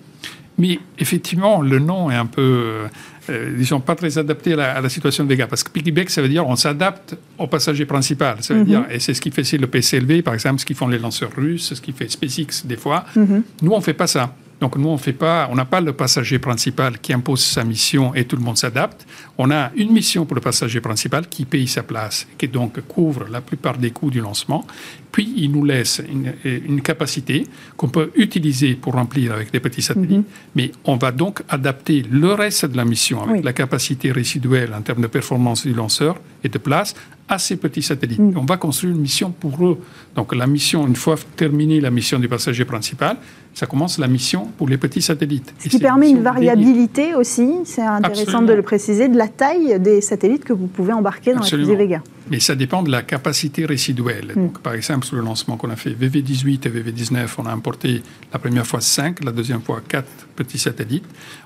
[0.59, 2.87] Mais effectivement, le nom est un peu
[3.31, 5.47] euh, disons, pas très adaptés à la, situation de Vega.
[5.47, 8.39] Parce que piggyback, ça veut dire on s'adapte au passager principal.
[8.41, 8.67] Ça veut mhm.
[8.67, 11.33] dire, et c'est ce qui fait le PCLV, par exemple, ce qu'ils font les lanceurs
[11.37, 13.05] russes, ce qui fait SpaceX des fois.
[13.15, 13.43] Mhm.
[13.63, 14.35] Nous, on ne fait pas ça.
[14.63, 18.15] Donc nous, on fait pas, on n'a pas le passager principal qui impose sa mission
[18.15, 19.05] et tout le monde s'adapte.
[19.37, 23.27] On a une mission pour le passager principal qui paye sa place, qui donc couvre
[23.29, 24.65] la plupart des coûts du lancement.
[25.11, 27.45] Puis il nous laisse une, capacité
[27.77, 30.19] qu'on peut utiliser pour remplir avec des petits satellites.
[30.19, 30.25] Mhm.
[30.55, 34.83] Mais on va donc adapter le reste de la mission avec la capacité résiduelle en
[34.83, 36.95] termes de performance du lanceur et de place
[37.33, 38.19] à ces petits satellites.
[38.19, 38.37] Mhm.
[38.37, 39.79] On va construire une mission pour eux.
[40.15, 43.17] Donc la mission, une fois terminée la mission du passager principal,
[43.55, 45.55] ça commence la mission pour les petits satellites.
[45.59, 50.03] Ce qui permet une variabilité aussi, c'est intéressant de le préciser, de la taille des
[50.03, 52.03] satellites que vous pouvez embarquer dans la fusée Vega.
[52.31, 54.33] Mais ça dépend de la capacité résiduelle.
[54.35, 54.43] Hmm.
[54.43, 58.03] Donc, par exemple, sur le lancement qu'on a fait VV18 et VV19, on a importé
[58.33, 60.07] la première fois 5, la deuxième fois 4
[60.37, 61.05] petits satellites.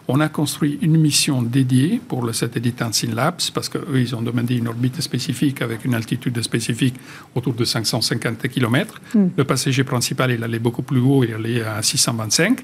[0.09, 4.23] On a construit une mission dédiée pour le satellite Unseen Labs parce qu'eux, ils ont
[4.23, 6.95] demandé une orbite spécifique avec une altitude spécifique
[7.35, 9.01] autour de 550 km.
[9.15, 9.29] Hmm.
[9.37, 12.61] Le passager principal, il allait beaucoup plus haut, il allait à 625.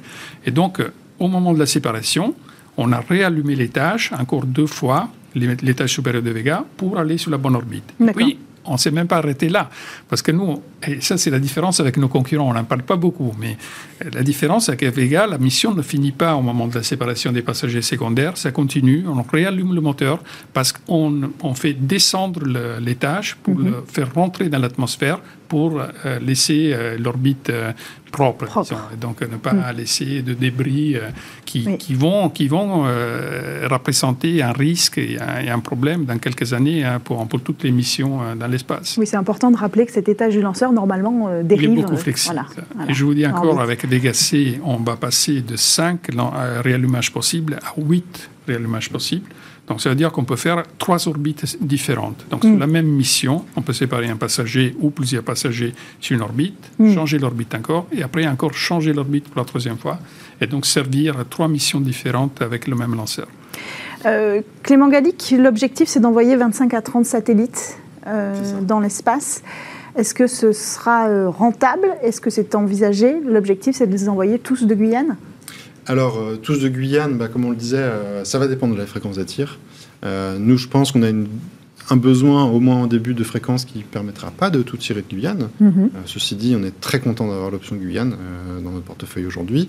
[0.46, 0.82] Et donc,
[1.18, 2.34] au moment de la séparation,
[2.76, 7.30] on a réallumé les tâches encore deux fois l'étage supérieur de Vega pour aller sur
[7.30, 7.92] la bonne orbite.
[8.14, 9.68] Puis, on ne s'est même pas arrêté là.
[10.08, 12.96] Parce que nous, et ça c'est la différence avec nos concurrents, on n'en parle pas
[12.96, 13.56] beaucoup, mais
[14.04, 17.32] euh, la différence qu'avec Vega, la mission ne finit pas au moment de la séparation
[17.32, 22.44] des passagers secondaires, ça continue, on réallume le moteur parce qu'on on fait descendre
[22.80, 23.66] l'étage pour mhm.
[23.66, 25.20] le faire rentrer dans l'atmosphère
[25.52, 25.82] pour
[26.22, 27.52] laisser l'orbite
[28.10, 28.46] propre,
[28.92, 29.76] et donc ne pas mm.
[29.76, 30.96] laisser de débris
[31.44, 32.84] qui, qui, vont, qui vont
[33.70, 38.20] représenter un risque et un, problème dans quelques années hein, pour, pour toutes les missions
[38.40, 38.96] dans l'espace.
[38.98, 41.70] Oui, c'est important de rappeler que cet étage du lanceur, normalement, dérive.
[41.70, 42.42] Il est beaucoup flexible.
[42.88, 46.00] Et je vous dis encore, avec Vega C, on va passer de 5
[46.64, 49.28] réallumages possibles à 8 réallumages possibles.
[49.72, 52.26] Donc, ça veut dire qu'on peut faire trois orbites différentes.
[52.28, 52.58] Donc, sur mm.
[52.58, 56.92] la même mission, on peut séparer un passager ou plusieurs passagers sur une orbite, mm.
[56.92, 59.98] changer l'orbite encore, et après encore changer l'orbite pour la troisième fois,
[60.42, 63.28] et donc servir à trois missions différentes avec le même lanceur.
[64.04, 69.42] Euh, Clément Gadic, l'objectif, c'est d'envoyer 25 à 30 satellites euh, dans l'espace.
[69.96, 71.88] Est-ce que ce sera euh, rentable?
[72.02, 73.20] Est-ce que c'est envisagé?
[73.24, 75.16] L'objectif, c'est de les envoyer tous de Guyane?
[75.86, 78.78] Alors, euh, tous de Guyane, bah, comme on le disait, euh, ça va dépendre de
[78.78, 79.58] la fréquence des tirs.
[80.04, 81.10] Euh, nous, je pense qu'on a
[81.90, 85.02] un besoin, au moins en début, de fréquence qui ne permettra pas de tout tirer
[85.02, 85.48] de Guyane.
[85.60, 85.90] Mhm.
[86.06, 88.14] ceci dit, on est très content d'avoir l'option Guyane
[88.62, 89.68] dans notre portefeuille aujourd'hui.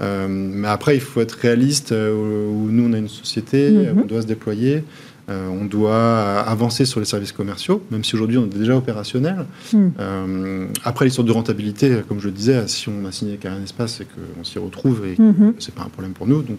[0.00, 4.02] mais après, il faut être réaliste, où, nous, on a une société, mhm.
[4.02, 4.84] on doit se déployer.
[5.30, 9.46] Euh, on doit avancer sur les services commerciaux, même si aujourd'hui on est déjà opérationnel.
[9.72, 9.88] Hmm.
[9.98, 13.62] Euh, après, l'histoire de rentabilité, comme je le disais, si on a signé avec un
[13.62, 15.54] espace et qu'on s'y retrouve, et hmm.
[15.58, 16.42] c'est pas un problème pour nous.
[16.42, 16.58] Donc,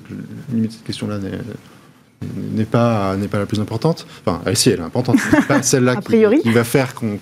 [0.52, 1.20] limite, cette question-là
[2.54, 4.08] n'est pas n'est pas la plus importante.
[4.26, 5.18] Enfin, elle, si, elle est importante.
[5.20, 7.20] C'est pas celle-là qui, va faire qu'on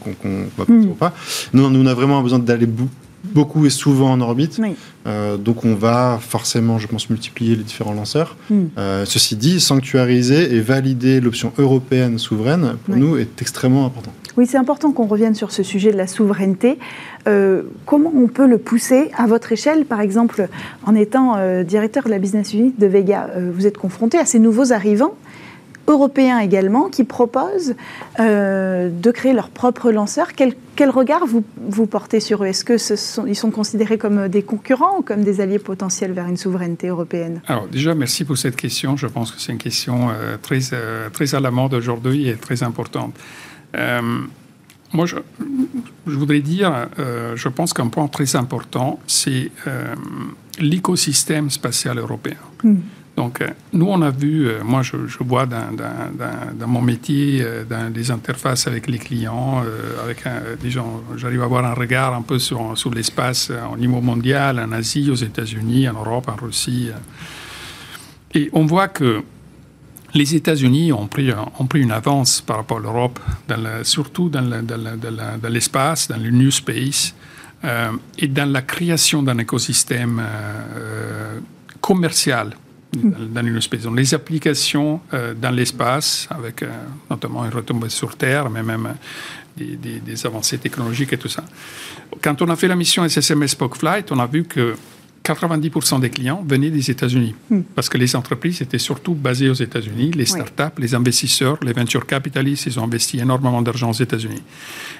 [0.57, 0.95] va hmm.
[0.97, 1.13] pas.
[1.53, 2.69] Non, nous, on a vraiment besoin d'aller
[3.23, 4.59] beaucoup et souvent en orbite.
[5.05, 8.35] Euh, donc on va forcément, je pense, multiplier les différents lanceurs.
[8.49, 8.65] Hmm.
[8.77, 14.11] Euh, ceci dit, sanctuariser et valider l'option européenne souveraine, pour nous, est extrêmement important.
[14.35, 16.79] Oui, c'est important qu'on revienne sur ce sujet de la souveraineté.
[17.27, 20.47] Euh, comment on peut le pousser à votre échelle Par exemple,
[20.85, 24.73] en étant directeur de la business unit de Vega, vous êtes confronté à ces nouveaux
[24.73, 25.13] arrivants
[25.87, 27.75] européens également qui proposent
[28.19, 30.33] euh, de créer leur propre lanceur.
[30.33, 32.47] Quel, quel regard vous, vous, portez sur eux?
[32.47, 36.37] Est-ce qu'ils sont, sont considérés comme des concurrents ou comme des alliés potentiels vers une
[36.37, 37.41] souveraineté européenne?
[37.47, 38.95] Alors déjà, merci pour cette question.
[38.95, 42.35] Je pense que c'est une question euh, très, euh, très à la mode aujourd'hui et
[42.35, 43.13] très importante.
[44.93, 45.15] moi, je,
[46.07, 46.87] je, voudrais dire,
[47.35, 49.49] je pense qu'un point très important, c'est
[50.59, 52.37] l'écosystème spatial européen.
[52.63, 52.75] Hmm.
[53.15, 57.93] Donc, euh, nous, on a vu, euh, moi, je, vois dans, mon métier, euh, dans
[57.93, 59.63] les interfaces avec les clients,
[60.03, 60.23] avec
[60.61, 65.09] disons, j'arrive à avoir un regard un peu sur, l'espace au niveau mondial, en Asie,
[65.11, 66.89] aux États-Unis, en Europe, en Russie.
[68.33, 69.21] Et on voit que
[70.15, 71.31] les États-Unis ont pris
[71.75, 73.19] une avance par rapport à l'Europe,
[73.83, 74.41] surtout dans,
[75.49, 77.15] l'espace, dans le New Space,
[78.17, 80.21] et dans la création d'un écosystème
[81.79, 82.55] commercial
[82.93, 83.85] dans une espèce.
[83.85, 86.69] les applications euh, dans l'espace, avec euh,
[87.09, 88.95] notamment une retombée sur Terre, mais même
[89.59, 91.43] euh, des, avancées technologiques et tout ça.
[92.21, 94.75] Quand on a fait la mission SSM Spock Flight, on a vu que
[95.23, 97.61] 90% des clients venaient des États-Unis, hmm.
[97.75, 102.05] parce que les entreprises étaient surtout basées aux États-Unis, les startups, les investisseurs, les venture
[102.05, 104.43] capitalists, ils ont investi énormément d'argent aux États-Unis.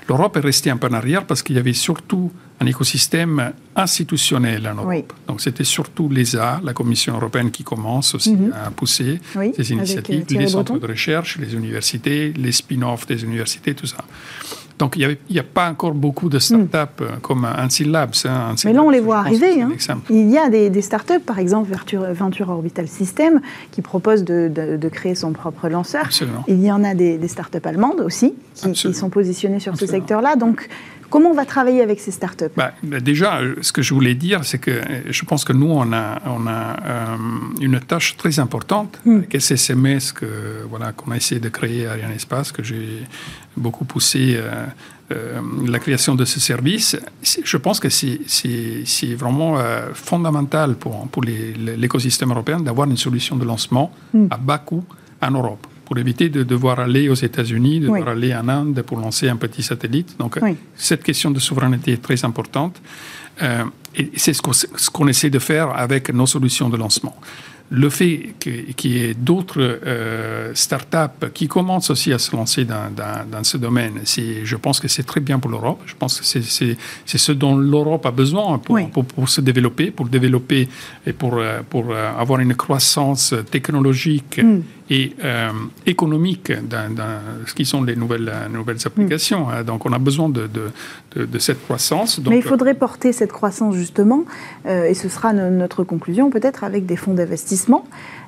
[0.07, 4.67] L'Europe est restée un peu en arrière parce qu'il y avait surtout un écosystème institutionnel
[4.67, 5.13] en Europe.
[5.27, 8.53] Donc c'était surtout l'ESA, la Commission européenne, qui commence aussi mhm.
[8.53, 9.19] à pousser
[9.55, 14.03] ces initiatives, les centres de recherche, les universités, les spin-offs des universités, tout ça.
[14.83, 17.21] Donc, il n'y a, pas encore beaucoup de startups up hmm.
[17.21, 18.11] comme Ansil Labs.
[18.25, 19.61] Hein, Mais là, on les voit arriver.
[19.61, 19.71] Hein.
[20.09, 21.71] Il y a des, des startups, par exemple
[22.11, 23.39] Venture, Orbital System,
[23.71, 26.09] qui propose de, créer son propre lanceur.
[26.49, 30.35] Il y en a des, des startups allemandes aussi, qui, sont positionnées sur ce secteur-là.
[30.35, 30.67] Donc,
[31.13, 34.57] Comment on va travailler avec ces startups bah, Déjà, ce que je voulais dire, c'est
[34.57, 37.17] que je pense que nous, on a, on a euh,
[37.61, 39.17] une tâche très importante hmm.
[39.17, 43.03] avec SSMS que, voilà, qu'on a essayé de créer à Espace, que j'ai
[43.55, 44.65] beaucoup poussé euh,
[45.11, 46.97] euh, la création de ce service.
[47.21, 49.59] Je pense que c'est, c'est, vraiment
[49.93, 54.29] fondamental pour, pour l'écosystème européen d'avoir une solution de lancement hmm.
[54.31, 54.83] à bas coût
[55.21, 58.99] en Europe pour éviter de devoir aller aux États-Unis, de devoir aller en Inde pour
[58.99, 60.15] lancer un petit satellite.
[60.19, 60.39] Donc,
[60.75, 62.81] cette question de souveraineté est très importante.
[63.41, 63.63] Euh,
[63.95, 67.15] et c'est ce qu'on essaie de faire avec nos solutions de lancement
[67.73, 73.43] le fait qu'il y ait d'autres euh, startups qui commencent aussi à se lancer dans,
[73.43, 75.81] ce domaine, je pense que c'est très bien pour l'Europe.
[75.87, 80.67] Je pense que c'est ce dont l'Europe a besoin pour, pour, se développer, pour développer
[81.07, 84.61] et pour, euh, pour avoir une croissance technologique mm.
[84.89, 85.15] Et
[85.85, 86.93] économique dans,
[87.45, 89.47] ce qui sont les nouvelles, nouvelles applications.
[89.47, 89.63] Mm.
[89.63, 92.19] Donc on a besoin de, de, de, cette croissance.
[92.27, 94.25] Mais il faudrait porter cette croissance justement,
[94.67, 97.85] et ce sera notre conclusion peut-être avec des fonds d'investissement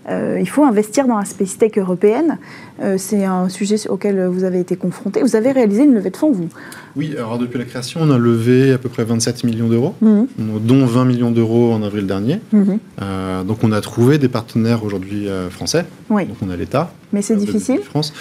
[0.09, 2.37] euh, il faut investir dans la space tech européenne.
[2.81, 5.21] Euh, c'est un sujet auquel vous avez été confronté.
[5.21, 6.49] Vous avez réalisé une levée de fonds, vous
[6.95, 10.27] Oui, alors depuis la création, on a levé à peu près 27 millions d'euros, mhm.
[10.37, 12.39] dont 20 millions d'euros en avril dernier.
[12.51, 12.79] Mhm.
[13.01, 15.85] Euh, donc on a trouvé des partenaires aujourd'hui français.
[16.09, 16.25] Oui.
[16.25, 16.91] Donc on a l'État.
[17.13, 18.13] Mais c'est difficile France.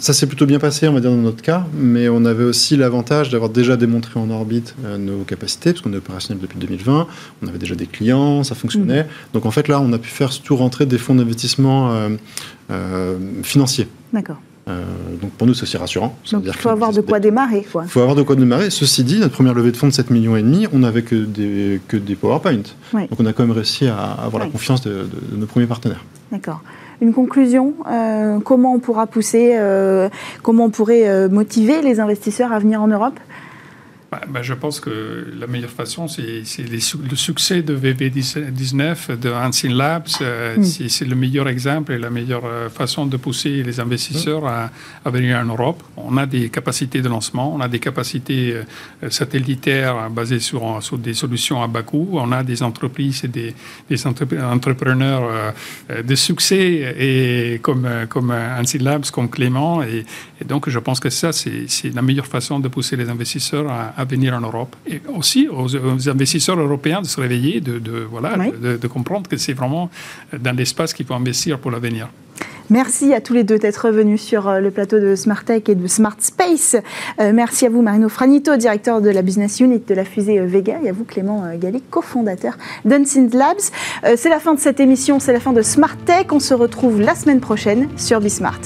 [0.00, 2.76] Ça s'est plutôt bien passé, on va dire, dans notre cas, mais on avait aussi
[2.76, 7.06] l'avantage d'avoir déjà démontré en orbite nos capacités, parce qu'on est opérationnel depuis 2020,
[7.42, 9.04] on avait déjà des clients, ça fonctionnait.
[9.04, 9.08] Mhm.
[9.34, 12.08] Donc en fait là, on a pu faire surtout rentrer des fonds d'investissement
[13.42, 13.88] financiers.
[14.12, 14.40] D'accord.
[14.70, 14.82] Euh,
[15.20, 16.16] donc pour nous, c'est aussi rassurant.
[16.32, 17.66] Donc il faut avoir de quoi démarrer.
[17.66, 18.70] Il faut avoir de quoi démarrer.
[18.70, 21.14] Ceci dit, notre première levée de fonds de 7 millions et demi, on n'avait que
[21.14, 22.62] des, que des PowerPoint.
[22.92, 26.04] Donc on a quand même réussi à avoir la confiance de, nos premiers partenaires.
[26.32, 26.62] D'accord.
[27.00, 30.10] Une conclusion, euh, comment on pourra pousser, euh,
[30.42, 33.18] comment on pourrait motiver les investisseurs à venir en Europe?
[34.10, 39.72] Bah, bah, je pense que la meilleure façon, c'est le succès de VB19, de Hansen
[39.72, 40.08] Labs.
[40.20, 40.64] Euh, mm.
[40.64, 44.70] C'est le meilleur exemple et la meilleure euh, façon de pousser les investisseurs à,
[45.10, 45.84] venir en Europe.
[45.96, 50.98] On a des capacités de lancement, on a des capacités euh, satellitaires basées sur, sur,
[50.98, 53.54] des solutions à bas coût, on a des entreprises et des,
[53.88, 55.54] des entrepreneurs
[56.04, 58.34] de succès et comme, comme
[58.80, 59.82] Labs, comme Clément.
[59.82, 60.04] Et,
[60.40, 63.99] et donc, je pense que ça, c'est la meilleure façon de pousser les investisseurs à
[63.99, 64.74] à venir en Europe.
[64.86, 69.90] Et aussi aux, investisseurs européens de se réveiller, de, voilà, de, comprendre que c'est vraiment
[70.36, 72.08] dans l'espace qu'il faut investir pour l'avenir.
[72.70, 75.74] Merci à tous les deux d'être venus sur euh, le plateau de Smart Tech et
[75.74, 76.76] de Smart Space.
[77.18, 80.46] Euh, merci à vous Marino Franito, directeur de la business unit de la fusée euh,
[80.46, 84.16] Vega, et à vous Clément Gallic, cofondateur d'Unsynth Labs.
[84.16, 86.26] c'est la fin de cette émission, c'est la fin de Smart Tech.
[86.30, 88.60] On se retrouve la semaine prochaine sur Bismart.